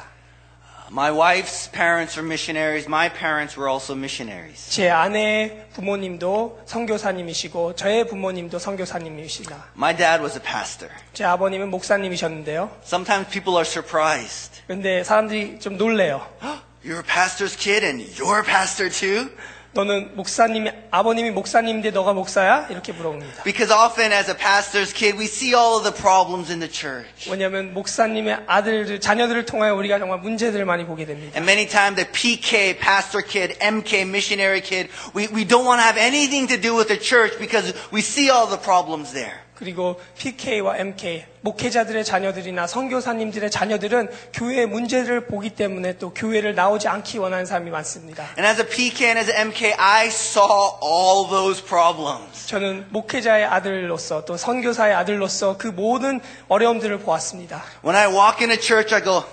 My 0.93 1.11
wife's 1.11 1.69
parents 1.69 2.17
were 2.17 2.27
missionaries. 2.27 2.89
My 2.89 3.11
parents 3.11 3.59
were 3.59 3.69
also 3.69 3.95
missionaries. 3.95 4.71
제 4.71 4.89
아내의 4.89 5.67
부모님도 5.75 6.63
선교사님이시고 6.65 7.75
저의 7.77 8.07
부모님도 8.07 8.59
선교사님이시다. 8.59 9.73
My 9.77 9.95
dad 9.95 10.23
was 10.23 10.39
a 10.39 10.43
pastor. 10.43 10.91
제 11.13 11.25
아버님은 11.25 11.69
목사님이셨는데요. 11.71 12.71
Sometimes 12.85 13.31
people 13.31 13.57
are 13.59 13.67
surprised. 13.69 14.63
근데 14.67 15.05
사람들이 15.05 15.61
좀 15.61 15.77
놀래요. 15.77 16.27
You're 16.83 17.01
a 17.01 17.03
pastor's 17.03 17.55
kid 17.55 17.85
and 17.85 18.03
you're 18.17 18.41
a 18.41 18.45
pastor 18.45 18.89
too? 18.89 19.29
너는 19.73 20.17
목사님이 20.17 20.71
아버님이 20.91 21.31
목사님인데 21.31 21.91
너가 21.91 22.13
목사야? 22.15 22.69
이렇게 22.71 22.93
물어봅니다. 22.93 23.43
Because 23.45 23.73
often 23.73 24.13
as 24.13 24.31
a 24.31 24.37
pastor's 24.37 24.93
kid, 24.93 25.17
we 25.19 25.27
see 25.27 25.55
all 25.55 25.77
of 25.77 25.85
the 25.85 25.93
problems 25.95 26.51
in 26.51 26.59
the 26.59 26.73
church. 26.73 27.31
왜냐하면 27.31 27.75
목사님의 27.75 28.45
아들 28.47 28.99
자녀들을 28.99 29.45
통하여 29.45 29.75
우리가 29.75 29.99
정말 29.99 30.21
문제들을 30.21 30.65
많이 30.65 30.87
보게 30.87 31.05
됩니다. 31.05 31.37
And 31.37 31.45
many 31.45 31.69
times 31.69 31.97
the 31.97 32.11
PK, 32.11 32.79
pastor 32.79 33.23
kid, 33.23 33.59
MK, 33.61 34.09
missionary 34.09 34.63
kid, 34.63 34.89
we, 35.15 35.29
we 35.29 35.45
don't 35.45 35.67
want 35.67 35.81
to 35.81 35.87
have 35.87 36.01
anything 36.01 36.49
to 36.49 36.57
do 36.57 36.75
with 36.75 36.89
the 36.89 36.99
church 36.99 37.39
because 37.39 37.75
we 37.93 38.01
see 38.01 38.31
all 38.31 38.49
the 38.49 38.59
problems 38.59 39.13
there. 39.13 39.45
그리고 39.64 39.98
PK와 40.18 40.78
MK 40.78 41.24
목회자들의 41.40 42.04
자녀들이나 42.04 42.68
선교사님들의 42.68 43.50
자녀들은 43.50 44.10
교회의 44.34 44.68
문제를 44.68 45.26
보기 45.26 45.52
때문에 45.52 45.98
또 45.98 46.14
교회를 46.14 46.54
나오지 46.54 46.90
않기 46.90 47.18
원하는 47.18 47.46
사람이 47.46 47.72
많습니다. 47.72 48.26
And 48.38 48.46
as 48.46 48.60
a 48.60 48.68
PK 48.68 49.08
and 49.08 49.20
as 49.20 49.32
an 49.32 49.48
MK, 49.48 49.74
I 49.78 50.08
saw 50.08 50.78
all 50.84 51.30
those 51.30 51.64
problems. 51.64 52.48
저는 52.48 52.88
목회자의 52.90 53.46
아들로서 53.46 54.26
또 54.26 54.36
선교사의 54.36 54.94
아들로서 54.96 55.58
그 55.58 55.68
모든 55.68 56.20
어려움들을 56.50 57.00
보았습니다. 57.00 57.64
When 57.86 57.96
I 57.96 58.08
walk 58.08 58.40
in 58.42 58.52
a 58.52 58.60
church, 58.60 58.94
I 58.94 59.02
go, 59.02 59.24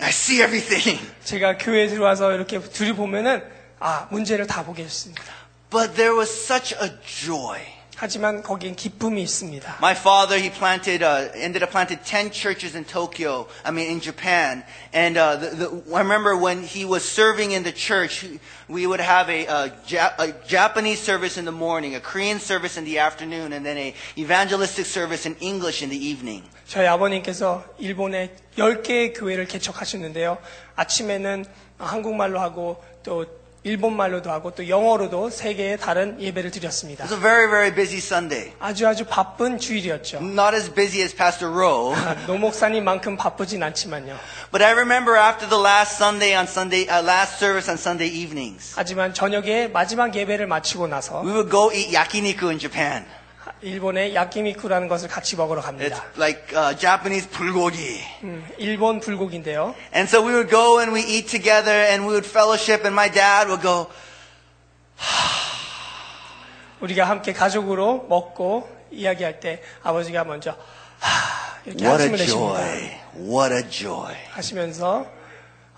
I 0.00 0.08
see 0.08 0.42
everything. 0.42 0.98
제가 1.24 1.58
교회에 1.58 1.88
들어와서 1.88 2.32
이렇게 2.32 2.58
들이보면은 2.60 3.42
아 3.78 4.08
문제를 4.10 4.46
다 4.46 4.64
보게 4.64 4.82
됐습니다. 4.84 5.22
But 5.68 5.96
there 5.96 6.16
was 6.16 6.30
such 6.30 6.74
a 6.82 6.90
joy. 7.04 7.79
하지만 7.99 8.43
거기엔 8.43 8.75
기쁨이 8.75 9.21
있습니다. 9.23 9.77
My 9.79 9.95
father, 9.95 10.37
he 10.37 10.49
planted, 10.51 11.01
uh, 11.01 11.31
ended 11.33 11.63
up 11.63 11.71
planted 11.71 12.03
10 12.03 12.29
churches 12.29 12.75
in 12.75 12.83
Tokyo, 12.83 13.47
I 13.63 13.71
mean 13.71 13.87
in 13.89 14.01
Japan. 14.01 14.65
And 14.93 15.17
uh, 15.17 15.37
the, 15.37 15.49
the, 15.55 15.95
I 15.95 16.01
remember 16.01 16.35
when 16.35 16.61
he 16.63 16.83
was 16.83 17.05
serving 17.07 17.51
in 17.51 17.63
the 17.63 17.71
church, 17.71 18.25
we 18.67 18.85
would 18.85 18.99
have 18.99 19.29
a, 19.29 19.45
a, 19.47 19.71
ja- 19.87 20.11
a 20.19 20.33
Japanese 20.45 20.99
service 20.99 21.37
in 21.37 21.45
the 21.45 21.55
morning, 21.55 21.95
a 21.95 22.01
Korean 22.01 22.39
service 22.39 22.75
in 22.75 22.83
the 22.83 22.99
afternoon, 22.99 23.53
and 23.53 23.65
then 23.65 23.77
a 23.77 23.95
evangelistic 24.17 24.85
service 24.85 25.25
in 25.25 25.35
English 25.39 25.81
in 25.81 25.89
the 25.89 25.97
evening. 25.97 26.43
저희 26.67 26.87
아버님께서 26.87 27.63
일본에 27.79 28.35
10개의 28.57 29.13
교회를 29.15 29.47
개척하셨는데요. 29.47 30.37
아침에는 30.75 31.45
한국말로 31.77 32.39
하고 32.41 32.83
또 33.03 33.25
일본 33.62 33.94
말로도 33.94 34.30
하고 34.30 34.52
또 34.54 34.66
영어로도 34.66 35.28
세 35.28 35.54
개의 35.54 35.76
다른 35.76 36.18
예배를 36.18 36.50
드렸습니다. 36.50 37.04
It 37.04 37.12
was 37.12 37.14
a 37.14 37.20
very, 37.20 37.46
very 37.50 37.74
busy 37.74 37.98
Sunday. 37.98 38.52
아주 38.58 38.88
아주 38.88 39.04
바쁜 39.04 39.58
주일이었죠. 39.58 40.18
Not 40.22 40.56
as 40.56 40.72
busy 40.72 41.02
as 41.02 41.14
Pastor 41.14 41.52
Rowe. 41.52 41.94
노 42.26 42.38
목사님만큼 42.38 43.18
바쁘진 43.18 43.62
않지만요. 43.62 44.16
But 44.50 44.64
I 44.64 44.72
remember 44.72 45.14
after 45.16 45.46
the 45.46 45.60
last 45.60 45.96
Sunday 45.96 46.34
on 46.34 46.46
Sunday, 46.46 46.88
uh, 46.88 47.04
last 47.04 47.36
service 47.36 47.68
on 47.68 47.76
Sunday 47.76 48.08
evenings, 48.08 48.72
하지만 48.76 49.12
저녁에 49.12 49.68
마지막 49.68 50.14
예배를 50.14 50.46
마치고 50.46 50.86
나서 50.86 51.20
we 51.20 51.30
would 51.30 51.50
go 51.50 51.70
eat 51.70 51.94
yakiniku 51.94 52.48
in 52.48 52.58
Japan. 52.58 53.04
일본의 53.62 54.14
야끼미쿠라는 54.14 54.88
것을 54.88 55.08
같이 55.08 55.36
먹으러 55.36 55.60
It's 55.60 55.64
갑니다. 55.66 56.04
like 56.16 56.56
uh, 56.56 56.78
Japanese 56.78 57.28
bulgogi. 57.28 58.00
음, 58.22 58.46
일본 58.58 59.00
불고기인데요. 59.00 59.74
And 59.94 60.08
so 60.08 60.22
we 60.26 60.32
would 60.32 60.50
go 60.50 60.78
and 60.80 60.92
we 60.92 61.00
eat 61.06 61.28
together 61.28 61.70
and 61.74 62.04
we 62.06 62.14
would 62.14 62.26
fellowship 62.26 62.86
and 62.86 62.94
my 62.94 63.10
dad 63.10 63.48
would 63.48 63.62
go, 63.62 63.88
우리가 66.80 67.04
함께 67.08 67.32
가족으로 67.32 68.06
먹고 68.08 68.68
이야기할 68.90 69.40
때 69.40 69.62
아버지가 69.82 70.24
먼저 70.24 70.56
하, 70.98 71.60
이렇게 71.66 71.84
what 71.84 72.02
a 72.02 72.08
한숨을 72.08 72.18
내십니다. 72.18 72.56
joy. 72.56 73.00
What 73.16 73.54
a 73.54 73.70
joy. 73.70 74.14
하시면서 74.30 75.06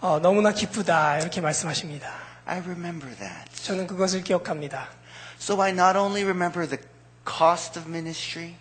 어, 0.00 0.18
너무나 0.20 0.52
기쁘다 0.52 1.18
이렇게 1.18 1.40
말씀하십니다. 1.40 2.08
I 2.46 2.58
remember 2.60 3.12
that. 3.16 3.50
저는 3.64 3.86
그것을 3.88 4.22
기억합니다. 4.22 4.88
So 5.40 5.60
I 5.60 5.70
not 5.72 5.98
only 5.98 6.22
remember 6.22 6.68
the 6.68 6.80
cost 7.24 7.78
of 7.78 7.88
ministry, 7.88 8.54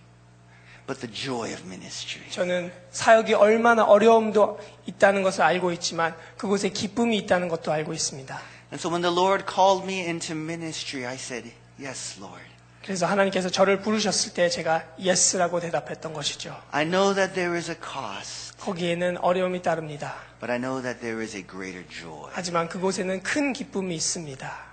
but 0.88 1.00
the 1.00 1.12
joy 1.14 1.52
of 1.54 1.62
ministry. 1.66 2.30
저는 2.32 2.72
사역이 2.92 3.34
얼마나 3.34 3.84
어려움도 3.84 4.60
있다는 4.88 5.24
것을 5.24 5.42
알고 5.44 5.72
있지만 5.74 6.16
그곳에 6.38 6.70
기쁨이 6.70 7.18
있다는 7.18 7.48
것도 7.48 7.72
알고 7.72 7.94
있습니다. 7.94 8.34
And 8.72 8.80
so 8.80 8.90
when 8.90 9.02
the 9.02 9.14
Lord 9.14 9.46
called 9.46 9.84
me 9.86 10.02
into 10.06 10.36
ministry, 10.36 11.06
I 11.06 11.16
said, 11.16 11.52
Yes, 11.80 12.20
Lord. 12.20 12.44
그래서 12.84 13.06
하나님께서 13.06 13.50
저를 13.50 13.80
부르셨을 13.82 14.34
때 14.34 14.50
제가 14.50 14.84
예스라고 15.00 15.60
대답했던 15.60 16.14
것이죠. 16.14 16.60
I 16.72 16.84
know 16.86 17.14
that 17.14 17.34
there 17.36 17.56
is 17.56 17.70
a 17.70 17.78
cost, 17.78 18.58
거기에는 18.58 19.18
어려움이 19.18 19.62
따릅니다. 19.62 20.16
but 20.40 20.52
I 20.52 20.58
know 20.58 20.82
that 20.82 21.00
there 21.00 21.22
is 21.22 21.36
a 21.38 21.46
greater 21.46 21.88
joy. 21.88 22.30
하지만 22.34 22.68
그곳에는 22.70 23.22
큰 23.22 23.54
기쁨이 23.54 23.94
있습니다. 23.96 24.71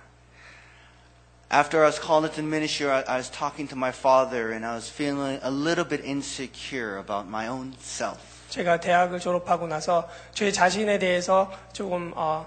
After 1.50 1.82
I 1.84 1.86
was 1.86 1.98
called 1.98 2.24
into 2.24 2.42
ministry, 2.42 2.88
I, 2.88 3.02
I 3.02 3.16
was 3.16 3.30
talking 3.30 3.68
to 3.68 3.76
my 3.76 3.92
father 3.92 4.50
and 4.52 4.66
I 4.66 4.74
was 4.74 4.88
feeling 4.88 5.38
a 5.42 5.50
little 5.50 5.84
bit 5.84 6.04
insecure 6.04 6.98
about 6.98 7.28
my 7.28 7.46
own 7.46 7.74
self. 7.80 8.18
제가 8.50 8.80
대학을 8.80 9.20
졸업하고 9.20 9.66
나서 9.66 10.08
제 10.32 10.50
자신에 10.52 10.98
대해서 10.98 11.52
조금 11.72 12.12
어, 12.16 12.46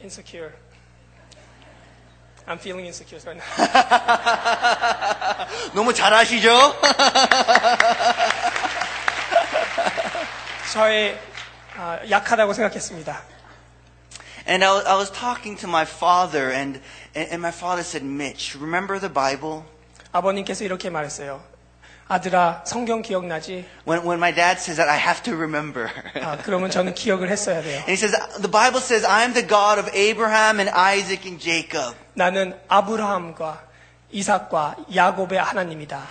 insecure. 0.00 0.52
I'm 2.46 2.58
feeling 2.58 2.86
insecure 2.86 3.20
right 3.24 3.38
now. 3.38 3.46
너무 5.74 5.94
잘하시죠? 5.94 6.74
저의 10.72 11.18
아, 11.76 11.98
약하다고 12.08 12.52
생각했습니다. 12.52 13.22
And 14.44 14.64
I 14.64 14.72
was, 14.72 14.84
I 14.86 14.96
was 14.96 15.10
talking 15.10 15.56
to 15.60 15.68
my 15.68 15.84
father, 15.84 16.50
and, 16.50 16.80
and, 17.16 17.28
and 17.30 17.40
my 17.42 17.52
father 17.52 17.82
said, 17.82 18.02
Mitch, 18.04 18.56
remember 18.58 18.98
the 18.98 19.12
Bible? 19.12 19.64
아버님께서 20.12 20.64
이렇게 20.64 20.90
말했어요. 20.90 21.40
아들아, 22.08 22.64
성경 22.66 23.00
기억나지? 23.00 23.64
When, 23.86 24.04
when 24.04 24.18
my 24.18 24.34
dad 24.34 24.58
says 24.60 24.76
that, 24.76 24.90
I 24.90 24.98
have 24.98 25.22
to 25.22 25.34
remember. 25.34 25.88
아, 26.20 26.36
그러면 26.44 26.70
저는 26.70 26.94
기억을 26.94 27.30
했어야 27.30 27.62
돼요. 27.62 27.78
and 27.86 27.90
he 27.90 27.96
says, 27.96 28.12
The 28.40 28.50
Bible 28.50 28.80
says, 28.80 29.06
I 29.06 29.22
am 29.22 29.32
the 29.32 29.46
God 29.46 29.78
of 29.78 29.88
Abraham 29.94 30.60
and 30.60 30.68
Isaac 30.70 31.26
and 31.26 31.40
Jacob. 31.40 31.96
나는 32.14 32.58
아브라함과 32.68 33.62
이삭과 34.10 34.76
야곱의 34.94 35.40
하나님이다. 35.40 36.06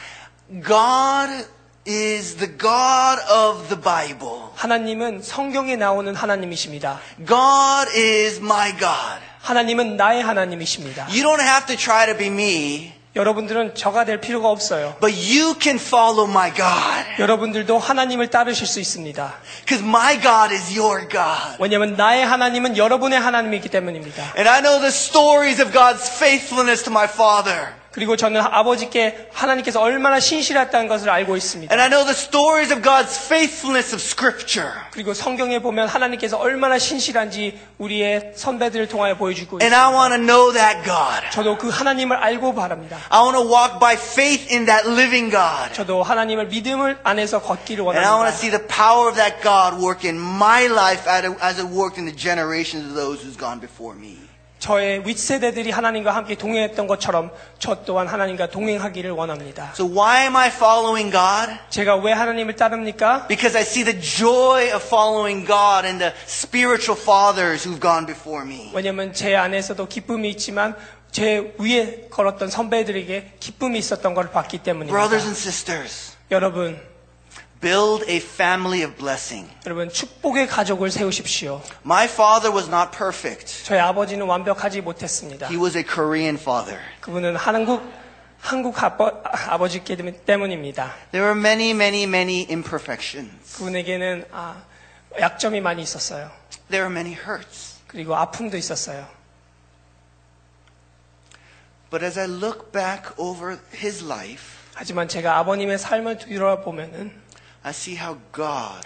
God 0.65 1.45
is 1.88 2.38
the 2.38 2.49
God 2.58 3.21
of 3.30 3.69
the 3.69 3.80
Bible. 3.80 4.49
하나님은 4.56 5.21
성경에 5.21 5.75
나오는 5.75 6.15
하나님이십니다. 6.15 6.99
God 7.27 7.91
is 7.95 8.39
my 8.39 8.71
God. 8.71 9.21
하나님은 9.50 9.96
나의 9.96 10.22
하나님이십니다. 10.22 11.06
You 11.09 11.22
don't 11.22 11.40
have 11.40 11.66
to 11.66 11.76
try 11.76 12.06
to 12.06 12.16
be 12.16 12.26
me, 12.26 12.92
여러분들은 13.14 13.74
저가 13.76 14.04
될 14.04 14.20
필요가 14.20 14.48
없어요. 14.50 14.96
but 15.00 15.14
you 15.16 15.54
can 15.61 15.78
follow 15.78 16.28
my 16.28 16.52
God. 16.52 17.06
여러분들도 17.20 17.78
하나님을 17.78 18.28
따르실 18.28 18.66
수 18.66 18.80
있습니다. 18.80 19.35
Because 19.64 19.87
my 19.87 20.20
God 20.20 20.52
is 20.52 20.76
your 20.78 21.09
God. 21.09 21.56
왜냐하면 21.61 21.94
나의 21.94 22.26
하나님은 22.26 22.76
여러분의 22.76 23.20
하나님이기 23.20 23.68
때문입니다. 23.68 24.35
And 24.37 24.48
I 24.48 24.61
know 24.61 24.80
the 24.80 24.88
stories 24.92 25.62
of 25.62 25.72
God's 25.72 26.11
faithfulness 26.11 26.82
to 26.85 26.90
my 26.92 27.06
father. 27.06 27.72
그리고 27.95 28.15
저는 28.15 28.39
아버지께 28.39 29.30
하나님께서 29.34 29.82
얼마나 29.82 30.19
신실했다는 30.21 30.88
것을 30.88 31.10
알고 31.10 31.36
있습니다. 31.36 31.73
And 31.75 31.82
I 31.82 31.89
know 31.89 32.06
the 32.06 32.17
stories 32.17 32.71
of 32.71 32.82
God's 32.82 33.17
faithfulness 33.25 33.93
of 33.93 34.01
Scripture. 34.01 34.71
그리고 34.91 35.13
성경에 35.13 35.60
보면 35.60 35.89
하나님께서 35.89 36.38
얼마나 36.38 36.80
신실한지 36.80 37.60
우리의 37.80 38.32
선배들을 38.36 38.88
통하여 38.88 39.15
보여주고 39.17 39.60
And 39.62 39.75
있습니다. 39.75 39.88
I 39.88 39.93
want 39.93 40.15
to 40.15 40.23
know 40.25 40.54
that 40.54 40.84
God. 40.86 41.32
저도 41.34 41.58
그 41.58 41.67
하나님을 41.67 42.15
알고 42.15 42.56
바랍니다. 42.56 42.97
I 43.10 43.21
want 43.21 43.38
to 43.38 43.45
walk 43.45 43.80
by 43.80 43.95
faith 43.95 44.47
in 44.49 44.65
that 44.67 44.88
living 44.88 45.30
God. 45.30 45.73
저도 45.73 46.01
하나님을 46.01 46.47
믿음을 46.47 46.97
안에서 47.04 47.41
걷기를 47.41 47.84
And 47.84 47.99
I 47.99 48.15
want 48.15 48.32
to 48.32 48.32
원합니다. 48.32 48.39
see 48.39 48.49
the 48.51 48.65
power 48.67 49.10
of 49.10 49.15
that 49.19 49.43
God 49.43 49.84
work 49.84 50.08
in 50.08 50.15
my 50.15 50.65
life 50.71 51.04
as 51.12 51.60
it 51.60 51.67
worked 51.67 51.99
in 51.99 52.08
the 52.08 52.15
generations 52.15 52.88
of 52.88 52.95
those 52.95 53.19
who's 53.19 53.36
gone 53.36 53.60
before 53.60 53.99
me. 53.99 54.15
저의 54.66 55.07
윗세대들이 55.07 55.70
하나님과 55.70 56.12
함께 56.12 56.35
동행했던 56.35 56.88
것처럼 56.88 57.31
저 57.61 57.85
또한 57.85 58.09
하나님과 58.09 58.48
동행하기를 58.48 59.12
원합니다. 59.12 59.72
So 59.74 59.87
why 59.87 60.22
am 60.22 60.35
I 60.35 60.48
following 60.48 61.12
God? 61.12 61.57
제가 61.70 61.94
왜 61.94 62.11
하나님을 62.11 62.57
따릅니까? 62.57 63.29
Because 63.29 63.57
I 63.57 63.62
see 63.62 63.85
the 63.85 64.00
joy 64.00 64.72
of 64.74 64.85
following 64.85 65.46
God 65.46 65.87
and 65.87 66.00
the 66.00 66.12
spiritual 66.26 67.00
fathers 67.00 67.62
who've 67.64 67.81
gone 67.81 68.07
before 68.07 68.44
me. 68.44 68.72
왜냐하면 68.74 69.12
제 69.12 69.37
안에서도 69.37 69.87
기쁨이 69.87 70.31
있지만 70.31 70.74
제 71.12 71.55
위에 71.59 72.09
걸었던 72.11 72.50
선배들에게 72.50 73.35
기쁨이 73.38 73.79
있었던 73.79 74.14
것을 74.14 74.33
봤기 74.33 74.59
때문입니다. 74.59 74.92
Brothers 74.92 75.26
and 75.26 75.38
sisters, 75.38 76.16
여러분, 76.33 76.76
build 77.62 78.04
a 78.10 78.17
family 78.17 78.84
of 78.84 78.95
blessing. 78.97 79.49
여러분 79.65 79.89
축복의 79.89 80.47
가족을 80.47 80.91
세우십시오. 80.91 81.62
My 81.86 82.06
father 82.06 82.54
was 82.54 82.67
not 82.67 82.91
perfect. 82.95 83.63
저희 83.65 83.80
아버지는 83.80 84.25
완벽하지 84.25 84.82
못했습니다. 84.82 85.47
He 85.47 85.58
was 85.58 85.77
a 85.77 85.84
Korean 85.84 86.38
father. 86.38 86.80
그분은 87.01 87.36
한국 87.36 87.84
한국 88.39 88.84
아버, 88.84 89.21
아버지께 89.23 89.95
때문입니다. 90.25 90.95
There 91.12 91.27
were 91.27 91.39
many, 91.39 91.71
many, 91.71 92.04
many 92.04 92.47
imperfections. 92.49 93.58
그분에게는 93.58 94.25
아, 94.32 94.63
약점이 95.19 95.62
많이 95.62 95.84
있었어요. 95.84 96.32
There 96.69 96.88
were 96.88 96.91
many 96.91 97.13
hurts. 97.13 97.77
그리고 97.86 98.15
아픔도 98.15 98.58
있었어요. 98.58 99.08
But 101.91 102.04
as 102.04 102.17
I 102.17 102.25
look 102.25 102.71
back 102.71 103.12
over 103.17 103.60
his 103.75 104.04
life, 104.04 104.58
하지만 104.73 105.08
제가 105.08 105.38
아버님의 105.38 105.77
삶을 105.77 106.17
뒤돌아보면은 106.19 107.12
I 107.65 107.71
see 107.71 107.95
how 107.97 108.17
God 108.32 108.86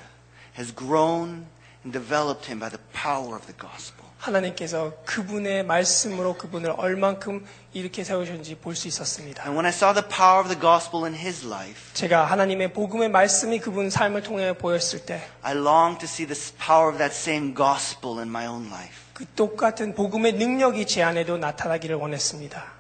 has 0.58 0.74
grown 0.76 1.46
and 1.84 1.92
developed 1.94 2.46
him 2.46 2.60
by 2.60 2.70
the 2.70 2.82
power 2.94 3.36
of 3.36 3.46
the 3.48 3.58
gospel. 3.58 4.06
하나님께서 4.20 4.94
그분의 5.06 5.64
말씀으로 5.66 6.36
그분을 6.36 6.74
얼만큼 6.78 7.46
이렇게 7.74 8.04
세우셨는지 8.04 8.56
볼 8.56 8.76
수 8.76 8.88
있었습니다. 8.88 9.44
And 9.44 9.54
when 9.56 9.66
I 9.66 9.72
saw 9.72 9.94
the 9.94 10.08
power 10.08 10.40
of 10.40 10.50
the 10.50 10.60
gospel 10.60 11.06
in 11.06 11.14
his 11.14 11.46
life, 11.46 11.94
제가 11.94 12.26
하나님의 12.26 12.74
복음의 12.74 13.10
말씀이 13.10 13.60
그분 13.60 13.90
삶을 13.92 14.24
통해 14.24 14.58
보였을 14.58 15.06
때 15.06 15.20
그 15.42 15.48
I 15.48 15.54
long 15.54 16.00
to 16.00 16.06
see 16.06 16.26
the 16.26 16.40
power 16.58 16.90
of 16.90 16.98
that 16.98 17.14
same 17.16 17.54
gospel 17.56 18.18
in 18.18 18.28
my 18.30 18.48
own 18.48 18.68
life. 18.72 19.06
그 19.14 19.26
똑같은 19.36 19.94
복음의 19.94 20.34
능력이 20.34 20.88
제 20.88 21.04
안에도 21.04 21.38
나타나기를 21.38 21.96
원했습니다. 21.98 22.74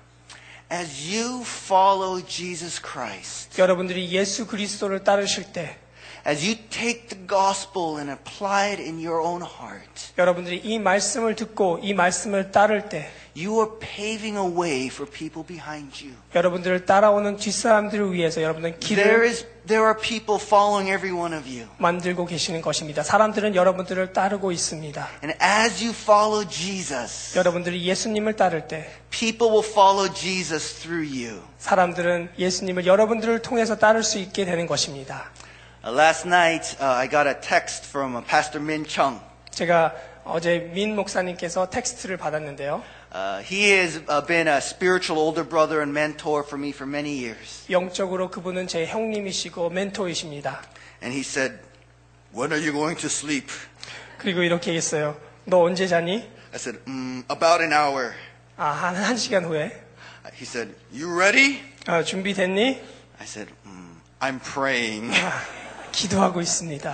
As 0.71 1.15
you 1.15 1.43
follow 1.43 2.25
Jesus 2.25 2.81
Christ, 2.81 3.61
여러분들이 3.61 4.09
예수 4.11 4.47
그리스도를 4.47 5.03
따르실 5.03 5.53
때 5.53 5.77
as 6.25 6.45
you 6.45 6.55
take 6.69 7.07
the 7.07 7.27
gospel 7.27 7.97
and 7.97 8.11
apply 8.11 8.73
it 8.73 8.81
in 8.81 8.99
your 8.99 9.21
own 9.21 9.41
heart, 9.41 10.13
여러분들이 10.17 10.61
이 10.63 10.79
말씀을 10.79 11.35
듣고 11.35 11.79
이 11.81 11.93
말씀을 11.93 12.51
따를 12.51 12.89
때 12.89 13.11
you 13.35 13.59
are 13.59 13.69
paving 13.79 14.37
a 14.37 14.43
way 14.43 14.87
for 14.87 15.09
people 15.09 15.45
behind 15.45 15.91
you. 16.03 16.15
여러분들을 16.33 16.85
따라오는 16.85 17.37
뒷사람들을 17.37 18.13
위해서 18.13 18.41
여러분들은 18.41 18.79
There 18.79 19.03
길을 19.03 19.25
is 19.25 19.45
there 19.67 19.83
are 19.83 19.95
people 19.99 20.41
following 20.41 20.89
every 20.89 21.11
one 21.13 21.35
of 21.35 21.47
you. 21.47 21.67
만들고 21.77 22.25
계시는 22.25 22.61
것입니다. 22.61 23.03
사람들은 23.03 23.55
여러분들을 23.55 24.13
따르고 24.13 24.51
있습니다. 24.51 25.07
And 25.23 25.37
as 25.43 25.83
you 25.83 25.93
follow 25.93 26.47
Jesus, 26.47 27.37
여러분들이 27.37 27.83
예수님을 27.85 28.37
따를 28.37 28.67
때 28.67 28.89
people 29.09 29.51
will 29.53 29.69
follow 29.69 30.11
Jesus 30.13 30.75
through 30.75 31.05
you. 31.05 31.41
사람들은 31.57 32.31
예수님을 32.39 32.85
여러분들을 32.85 33.41
통해서 33.41 33.77
따를 33.77 34.03
수 34.03 34.17
있게 34.17 34.45
되는 34.45 34.65
것입니다. 34.65 35.29
Uh, 35.83 35.91
last 35.91 36.25
night, 36.25 36.75
uh, 36.79 36.85
I 36.85 37.07
got 37.07 37.27
a 37.27 37.35
text 37.35 37.85
from 37.85 38.15
uh, 38.15 38.21
Pastor 38.21 38.59
Min 38.61 38.85
Chung. 38.85 39.19
제가 39.51 39.93
어제 40.25 40.71
민 40.73 40.95
목사님께서 40.95 41.69
텍스트를 41.69 42.17
받았는데요. 42.17 42.81
Uh, 43.13 43.39
he 43.43 43.69
has 43.71 44.01
uh, 44.09 44.19
been 44.25 44.47
a 44.47 44.57
spiritual 44.57 45.17
older 45.19 45.47
brother 45.47 45.79
and 45.81 45.93
mentor 45.93 46.43
for 46.43 46.57
me 46.59 46.71
for 46.71 46.85
many 46.89 47.13
years. 47.13 47.63
영적으로 47.69 48.29
그분은 48.29 48.67
제 48.67 48.85
형님이시고 48.85 49.69
멘토이십니다. 49.69 50.61
And 51.01 51.13
he 51.13 51.21
said, 51.21 51.59
When 52.33 52.51
are 52.51 52.59
you 52.59 52.73
going 52.73 52.99
to 52.99 53.07
sleep? 53.07 53.47
그리고 54.17 54.41
이렇게 54.41 54.71
얘기했어요. 54.71 55.15
너 55.45 55.61
언제 55.61 55.87
자니? 55.87 56.27
I 56.51 56.55
said, 56.59 56.79
mm, 56.85 57.23
About 57.29 57.61
an 57.63 57.71
hour. 57.71 58.13
아, 58.57 58.69
한, 58.71 58.95
한 58.95 59.15
시간 59.15 59.45
후에. 59.45 59.71
He 60.33 60.43
said, 60.43 60.73
You 60.91 61.15
ready? 61.15 61.61
아, 61.85 62.03
준비됐니? 62.03 62.81
I 63.19 63.25
said, 63.25 63.53
mm, 63.65 63.95
I'm 64.19 64.39
praying. 64.41 65.13
기도하고 65.92 66.40
있습니다. 66.40 66.90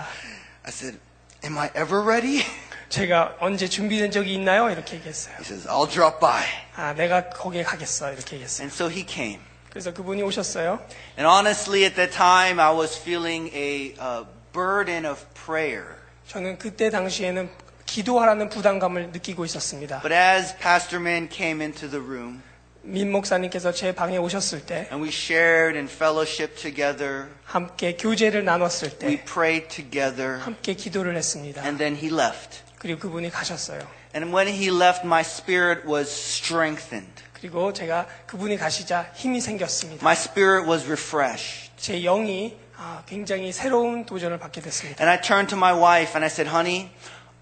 I 0.64 0.68
said, 0.68 0.98
"Am 1.44 1.58
I 1.58 1.68
ever 1.76 2.02
ready?" 2.02 2.44
제가 2.88 3.36
언제 3.40 3.68
준비된 3.68 4.10
적이 4.10 4.34
있나요? 4.34 4.70
이렇게 4.70 4.96
얘기했어요. 4.96 5.34
He 5.36 5.44
says, 5.44 5.66
"I'll 5.68 5.90
drop 5.90 6.20
by." 6.20 6.44
아, 6.76 6.92
내가 6.94 7.28
거기에 7.30 7.62
가겠어. 7.64 8.12
이렇게 8.12 8.36
얘기했어요. 8.36 8.64
And 8.66 8.74
so 8.74 8.88
he 8.90 9.04
came. 9.08 9.40
그래서 9.70 9.92
그분이 9.92 10.22
오셨어요. 10.22 10.80
And 11.18 11.26
honestly, 11.26 11.84
at 11.84 11.96
that 11.96 12.16
time, 12.16 12.60
I 12.60 12.72
was 12.74 12.98
feeling 12.98 13.50
a 13.54 13.94
uh, 14.00 14.26
burden 14.52 15.04
of 15.04 15.20
prayer. 15.34 15.96
저는 16.28 16.58
그때 16.58 16.90
당시에는 16.90 17.50
기도하라는 17.84 18.48
부담감을 18.48 19.10
느끼고 19.12 19.44
있었습니다. 19.44 20.00
But 20.00 20.14
as 20.14 20.56
Pastor 20.56 21.00
Min 21.00 21.28
came 21.30 21.62
into 21.62 21.88
the 21.90 22.02
room, 22.02 22.42
민 22.85 23.11
목사님께서 23.11 23.71
제 23.71 23.93
방에 23.93 24.17
오셨을 24.17 24.65
때 24.65 24.87
and 24.91 25.03
we 25.03 25.09
shared 25.09 25.77
and 25.77 25.91
fellowship 25.93 26.55
together, 26.55 27.27
함께 27.43 27.95
교제를 27.95 28.43
나눴을 28.43 28.89
we 29.03 29.17
때 29.17 29.23
prayed 29.25 29.67
together, 29.67 30.39
함께 30.39 30.73
기도를 30.73 31.15
했습니다. 31.15 31.61
and 31.63 31.77
then 31.77 31.95
he 31.95 32.07
left. 32.11 32.61
그리고 32.79 32.99
그분이 32.99 33.29
가셨어요. 33.29 33.79
And 34.15 34.33
when 34.35 34.47
he 34.47 34.69
left, 34.69 35.05
my 35.05 35.21
spirit 35.21 35.87
was 35.87 36.09
strengthened. 36.09 37.23
그리고 37.33 37.71
제가 37.71 38.07
그분이 38.25 38.57
가시자 38.57 39.11
힘이 39.13 39.41
생겼습니다. 39.41 40.03
My 40.03 40.15
spirit 40.17 40.67
was 40.67 40.85
refreshed. 40.85 41.71
제 41.77 42.01
영이 42.01 42.57
아, 42.77 43.03
굉장히 43.05 43.51
새로운 43.51 44.05
도전을 44.07 44.39
받게 44.39 44.59
됐습니다. 44.61 45.03
And 45.03 45.09
I 45.09 45.21
turned 45.21 45.49
to 45.49 45.57
my 45.57 45.71
wife 45.73 46.13
and 46.15 46.25
I 46.25 46.29
said, 46.29 46.49
honey, 46.49 46.89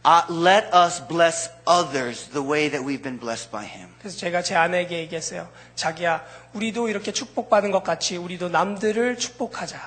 uh, 0.05 0.23
let 0.29 0.67
us 0.73 0.99
bless 1.07 1.49
others 1.65 2.27
the 2.31 2.45
way 2.45 2.69
that 2.69 2.83
we've 2.83 3.01
been 3.01 3.17
blessed 3.19 3.49
by 3.51 3.63
him. 3.65 3.87
그래서 4.04 4.18
제가 4.18 4.42
제 4.42 4.54
아내에게 4.54 4.98
얘기했어요. 4.98 5.48
자기야, 5.76 6.22
우리도 6.52 6.90
이렇게 6.90 7.10
축복받은 7.10 7.70
것 7.70 7.82
같이 7.82 8.18
우리도 8.18 8.50
남들을 8.50 9.16
축복하자. 9.16 9.80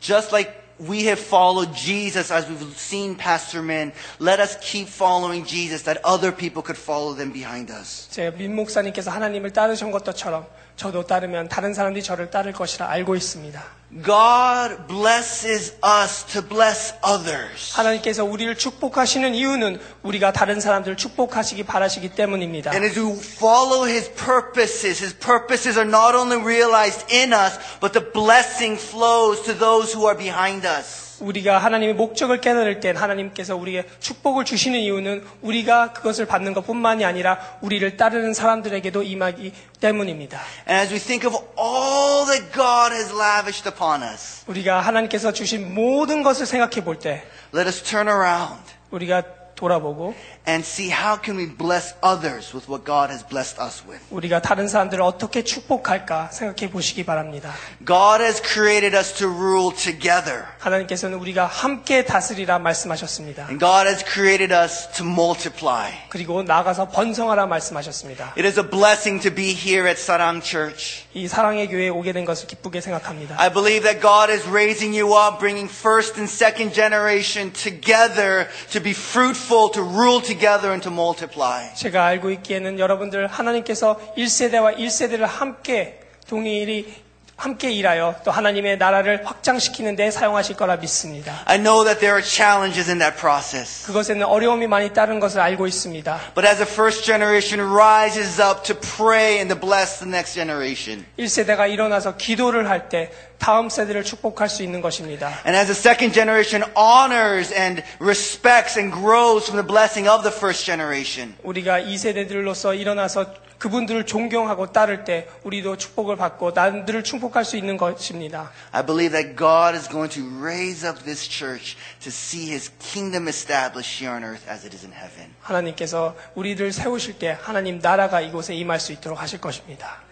Just 0.00 0.34
like 0.34 0.54
we 0.80 1.00
have 1.00 1.20
followed 1.22 1.76
Jesus 1.76 2.32
as 2.32 2.48
we've 2.48 2.62
seen 2.74 3.14
Pastor 3.14 3.62
Min, 3.62 3.92
let 4.18 4.40
us 4.40 4.56
keep 4.58 4.88
following 4.88 5.46
Jesus 5.46 5.84
that 5.84 6.00
other 6.02 6.34
people 6.34 6.62
could 6.64 6.80
follow 6.80 7.14
them 7.14 7.30
behind 7.30 7.70
us. 7.70 8.08
제민 8.08 8.54
목사님께서 8.56 9.10
하나님을 9.10 9.52
따르신 9.52 9.90
것처럼 9.90 10.46
저도 10.76 11.06
따르면 11.06 11.50
다른 11.50 11.74
사람들이 11.74 12.02
저를 12.02 12.30
따를 12.30 12.54
것이라 12.54 12.88
알고 12.88 13.16
있습니다. 13.16 13.81
God 14.03 14.87
blesses 14.87 15.73
us 15.81 16.25
to 16.33 16.41
bless 16.41 16.93
others. 17.05 17.73
하나님께서 17.73 18.25
우리를 18.25 18.53
축복하시는 18.57 19.33
이유는 19.33 19.79
우리가 20.03 20.33
다른 20.33 20.59
사람들을 20.59 20.97
축복하시기 20.97 21.63
바라시기 21.63 22.09
때문입니다. 22.09 22.71
And 22.71 22.85
as 22.85 22.99
we 22.99 23.13
follow 23.17 23.87
His 23.87 24.11
purposes, 24.13 25.01
His 25.01 25.17
purposes 25.17 25.79
are 25.79 25.87
not 25.87 26.15
only 26.15 26.37
realized 26.37 27.05
in 27.09 27.31
us, 27.31 27.57
but 27.79 27.93
the 27.93 28.03
blessing 28.11 28.77
flows 28.77 29.41
to 29.43 29.57
those 29.57 29.95
who 29.95 30.05
are 30.05 30.17
behind 30.17 30.67
us. 30.67 31.10
우리가 31.20 31.58
하나님의 31.58 31.94
목적을 31.94 32.40
깨달을 32.40 32.80
땐 32.80 32.96
하나님께서 32.96 33.56
우리에게 33.56 33.88
축복을 34.00 34.44
주시는 34.44 34.78
이유는 34.80 35.24
우리가 35.42 35.92
그것을 35.92 36.26
받는 36.26 36.54
것뿐만이 36.54 37.04
아니라 37.04 37.38
우리를 37.60 37.96
따르는 37.96 38.34
사람들에게도 38.34 39.02
임하기 39.02 39.52
때문입니다. 39.80 40.40
As 40.68 40.92
we 40.92 40.98
think 40.98 41.26
of 41.28 41.36
all 41.58 42.26
that 42.26 42.52
God 42.52 42.92
has 42.94 43.12
lavished 43.12 43.68
upon 43.68 44.02
us, 44.02 44.44
우리가 44.46 44.80
하나님께서 44.80 45.32
주신 45.32 45.74
모든 45.74 46.22
것을 46.22 46.46
생각해 46.46 46.84
볼 46.84 46.98
때 46.98 47.22
let 47.54 47.66
us 47.66 47.82
turn 47.82 48.08
around 48.08 48.62
우리가 48.90 49.22
돌아보고 49.61 50.13
and 50.47 50.63
see 50.63 50.89
how 50.89 51.19
can 51.21 51.35
we 51.35 51.45
bless 51.45 51.95
others 52.01 52.53
with 52.53 52.69
what 52.69 52.85
God 52.85 53.11
has 53.11 53.27
blessed 53.27 53.59
us 53.59 53.83
with. 53.85 54.01
우리가 54.11 54.41
다른 54.41 54.67
사람들을 54.67 55.01
어떻게 55.01 55.43
축복할까 55.43 56.29
생각해 56.31 56.71
보시기 56.71 57.03
바랍니다. 57.03 57.51
God 57.85 58.23
has 58.23 58.41
created 58.41 58.95
us 58.95 59.13
to 59.13 59.27
rule 59.27 59.75
together. 59.75 60.45
하나님께서는 60.59 61.17
우리가 61.17 61.45
함께 61.45 62.05
다스리라 62.05 62.59
말씀하셨습니다. 62.59 63.47
And 63.49 63.59
God 63.59 63.89
has 63.89 64.05
created 64.05 64.53
us 64.53 64.87
to 64.93 65.05
multiply. 65.05 65.91
그리고 66.09 66.43
나가서 66.43 66.89
번성하라 66.89 67.47
말씀하셨습니다. 67.47 68.35
It 68.37 68.45
is 68.45 68.59
a 68.59 68.69
blessing 68.69 69.21
to 69.21 69.33
be 69.33 69.51
here 69.51 69.89
at 69.89 69.99
Sarang 69.99 70.41
Church. 70.41 71.05
이 71.13 71.27
사랑의 71.27 71.67
교회에 71.69 71.89
오게 71.89 72.13
된 72.13 72.25
것을 72.25 72.47
기쁘게 72.47 72.81
생각합니다. 72.81 73.35
I 73.39 73.51
believe 73.51 73.83
that 73.83 74.01
God 74.01 74.31
is 74.31 74.47
raising 74.47 74.97
you 74.97 75.15
up, 75.15 75.39
bringing 75.39 75.69
first 75.69 76.19
and 76.19 76.31
second 76.31 76.73
generation 76.73 77.51
together 77.53 78.47
to 78.71 78.81
be 78.81 78.91
fruitful, 78.91 79.71
to 79.71 79.81
rule 79.81 80.21
together, 80.21 80.71
and 80.71 80.81
to 80.83 80.91
multiply. 80.91 81.73
제가 81.75 82.05
알고 82.05 82.31
있기에는 82.31 82.79
여러분들 82.79 83.27
하나님께서 83.27 83.99
1세대와 84.17 84.77
1세대를 84.77 85.25
함께 85.25 85.99
동일이 86.27 87.00
함께 87.42 87.72
일하여 87.72 88.14
또 88.24 88.30
하나님의 88.30 88.78
나라를 88.78 89.26
확장시키는 89.26 89.96
데 89.96 90.12
사용하실 90.12 90.54
거라 90.56 90.76
믿습니다. 90.76 91.42
I 91.46 91.58
know 91.58 91.82
that 91.82 91.98
there 91.98 92.14
are 92.14 92.22
challenges 92.24 92.88
in 92.88 93.00
that 93.00 93.16
process. 93.18 93.84
그것에는 93.88 94.24
어려움이 94.24 94.68
많이 94.68 94.92
따른 94.92 95.18
것을 95.18 95.40
알고 95.40 95.66
있습니다. 95.66 96.20
But 96.36 96.46
as 96.46 96.58
the 96.58 96.70
first 96.72 97.02
generation 97.04 97.60
rises 97.74 98.40
up 98.40 98.62
to 98.62 98.76
pray 98.96 99.38
and 99.38 99.52
to 99.52 99.58
bless 99.58 99.98
the 99.98 100.08
next 100.08 100.34
generation, 100.34 101.04
1세대가 101.18 101.68
일어나서 101.68 102.16
기도를 102.16 102.70
할 102.70 102.88
때 102.88 103.10
다음 103.38 103.68
세대를 103.68 104.04
축복할 104.04 104.48
수 104.48 104.62
있는 104.62 104.80
것입니다. 104.80 105.26
and 105.44 105.56
as 105.58 105.66
the 105.66 105.74
second 105.74 106.14
generation 106.14 106.62
honors 106.78 107.52
and 107.52 107.82
respects 108.00 108.78
and 108.78 108.94
grows 108.94 109.50
from 109.50 109.58
the 109.58 109.66
blessing 109.66 110.08
of 110.08 110.22
the 110.22 110.30
first 110.32 110.64
generation, 110.64 111.34
우리가 111.42 111.80
2세대들로서 111.80 112.78
일어나서 112.78 113.34
그분들을 113.62 114.06
존경하고 114.06 114.72
따를 114.72 115.04
때 115.04 115.28
우리도 115.44 115.76
축복을 115.76 116.16
받고 116.16 116.50
남들을 116.50 117.04
축복할 117.04 117.44
수 117.44 117.56
있는 117.56 117.76
것입니다. 117.76 118.50
I 118.72 118.84
believe 118.84 119.12
that 119.12 119.36
God 119.36 119.76
is 119.76 119.88
going 119.88 120.12
to 120.12 120.42
raise 120.42 120.84
up 120.84 120.98
this 121.04 121.22
church 121.30 121.76
to 122.00 122.08
see 122.08 122.50
his 122.50 122.72
kingdom 122.80 123.28
established 123.28 124.02
here 124.02 124.12
on 124.12 124.24
earth 124.24 124.50
as 124.50 124.66
it 124.66 124.74
is 124.74 124.84
in 124.84 124.92
heaven. 124.92 125.32
하나님께서 125.40 126.16
우리를 126.34 126.72
세우실 126.72 127.20
때 127.20 127.38
하나님 127.40 127.78
나라가 127.78 128.20
이곳에 128.20 128.52
임할 128.52 128.80
수 128.80 128.90
있도록 128.90 129.22
하실 129.22 129.40
것입니다. 129.40 130.02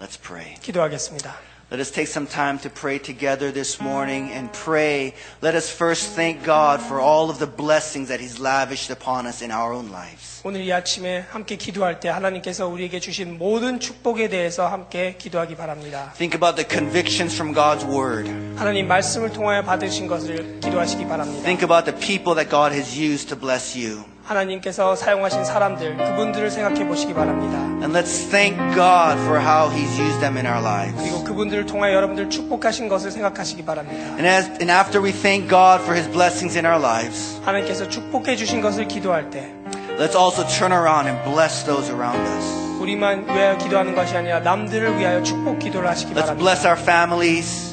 Let's 0.00 0.20
pray. 0.20 0.54
기도하겠습니다. 0.60 1.51
Let 1.71 1.81
us 1.81 1.91
take 1.91 2.07
some 2.07 2.27
time 2.27 2.59
to 2.59 2.69
pray 2.69 2.97
together 2.97 3.51
this 3.51 3.81
morning 3.81 4.31
and 4.31 4.49
pray. 4.53 5.13
Let 5.41 5.53
us 5.53 5.69
first 5.69 6.15
thank 6.15 6.45
God 6.45 6.79
for 6.79 7.01
all 7.01 7.29
of 7.29 7.39
the 7.39 7.45
blessings 7.45 8.07
that 8.07 8.21
He's 8.21 8.39
lavished 8.39 8.89
upon 8.89 9.27
us 9.27 9.41
in 9.41 9.51
our 9.51 9.73
own 9.73 9.91
lives. 9.91 10.39
오늘 10.45 10.61
이 10.61 10.71
아침에 10.71 11.25
함께 11.29 11.57
기도할 11.57 11.99
때 11.99 12.07
하나님께서 12.07 12.67
우리에게 12.69 13.01
주신 13.01 13.37
모든 13.37 13.81
축복에 13.81 14.29
대해서 14.29 14.65
함께 14.65 15.15
기도하기 15.17 15.57
바랍니다. 15.57 16.13
Think 16.15 16.37
about 16.37 16.55
the 16.55 16.65
convictions 16.65 17.35
from 17.35 17.53
God's 17.53 17.83
Word. 17.83 18.29
하나님 18.55 18.87
말씀을 18.87 19.33
통하여 19.33 19.61
받으신 19.61 20.07
것을 20.07 20.61
기도하시기 20.61 21.05
바랍니다. 21.05 21.43
Think 21.43 21.65
about 21.65 21.83
the 21.83 21.99
people 21.99 22.33
that 22.35 22.49
God 22.49 22.73
has 22.73 22.97
used 22.97 23.27
to 23.27 23.37
bless 23.37 23.77
you. 23.77 24.05
하나님께서 24.32 24.96
사용하신 24.96 25.44
사람들, 25.44 25.96
그분들을 25.96 26.50
생각해 26.50 26.86
보시기 26.86 27.12
바랍니다. 27.14 27.58
And 27.84 27.92
let's 27.96 28.28
thank 28.30 28.56
God 28.74 29.20
for 29.24 29.38
how 29.38 29.70
He's 29.70 29.98
used 30.00 30.20
them 30.20 30.36
in 30.36 30.46
our 30.46 30.60
lives. 30.62 30.96
그리고 31.02 31.22
그분들을 31.24 31.66
통하여 31.66 31.94
여러분들 31.94 32.30
축복하신 32.30 32.88
것을 32.88 33.10
생각하시기 33.10 33.64
바랍니다. 33.64 34.02
And, 34.16 34.26
as, 34.26 34.46
and 34.60 34.70
after 34.70 35.02
we 35.02 35.12
thank 35.12 35.48
God 35.48 35.82
for 35.82 35.94
His 35.94 36.10
blessings 36.10 36.56
in 36.56 36.64
our 36.66 36.80
lives, 36.80 37.40
하나님께서 37.44 37.88
축복해 37.88 38.36
주신 38.36 38.60
것을 38.60 38.88
기도할 38.88 39.30
때 39.30 39.52
let's 39.98 40.16
also 40.16 40.44
turn 40.48 40.72
around 40.72 41.06
and 41.08 41.22
bless 41.24 41.64
those 41.64 41.92
around 41.92 42.18
us. 42.18 42.44
우리만 42.80 43.26
위하여 43.26 43.56
기도하는 43.58 43.94
것이 43.94 44.16
아니라 44.16 44.40
남들을 44.40 44.98
위하여 44.98 45.22
축복 45.22 45.58
기도를 45.60 45.88
하시기 45.88 46.12
Let's 46.14 46.26
바랍니다. 46.34 46.42
bless 46.42 46.66
our 46.66 46.80
families. 46.80 47.71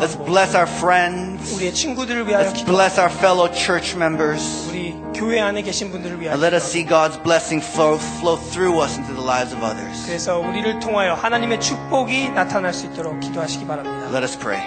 Let's 0.00 0.16
bless 0.16 0.54
our 0.54 0.66
friends. 0.66 1.52
Let's 2.38 2.62
bless 2.64 2.98
our 2.98 3.10
fellow 3.10 3.48
church 3.48 3.94
members. 3.96 4.40
And 6.32 6.40
let 6.40 6.54
us 6.54 6.64
see 6.64 6.82
God's 6.84 7.16
blessing 7.18 7.60
flow, 7.60 7.98
flow 7.98 8.36
through 8.36 8.78
us 8.80 8.96
into 8.98 9.12
the 9.14 9.20
lives 9.20 9.52
of 9.52 9.62
others. 9.62 10.04
그래서 10.06 10.40
Let 14.12 14.22
us 14.22 14.36
pray. 14.36 14.60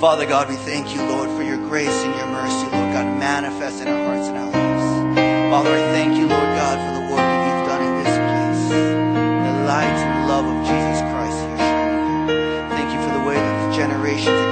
Father 0.00 0.26
God, 0.26 0.48
we 0.48 0.56
thank 0.64 0.94
you, 0.94 1.02
Lord, 1.04 1.28
for 1.36 1.42
your 1.42 1.58
grace 1.68 1.92
and 2.04 2.14
your 2.16 2.26
mercy, 2.28 2.64
Lord 2.72 2.92
God, 2.92 3.06
manifest 3.18 3.82
in 3.82 3.88
our 3.88 4.00
hearts 4.06 4.28
and 4.28 4.38
our 4.38 4.48
lives. 4.48 5.50
Father, 5.50 5.70
I 5.72 5.82
thank 5.92 6.16
you, 6.16 6.26
Lord 6.26 6.50
God, 6.56 6.78
for 6.78 6.92
the 6.96 7.04
work 7.12 7.20
that 7.20 7.42
you've 7.48 7.66
done 7.68 7.82
in 7.84 7.92
this 8.00 8.16
place. 8.16 8.64
The 9.44 9.54
light 9.68 10.09
worship 14.20 14.49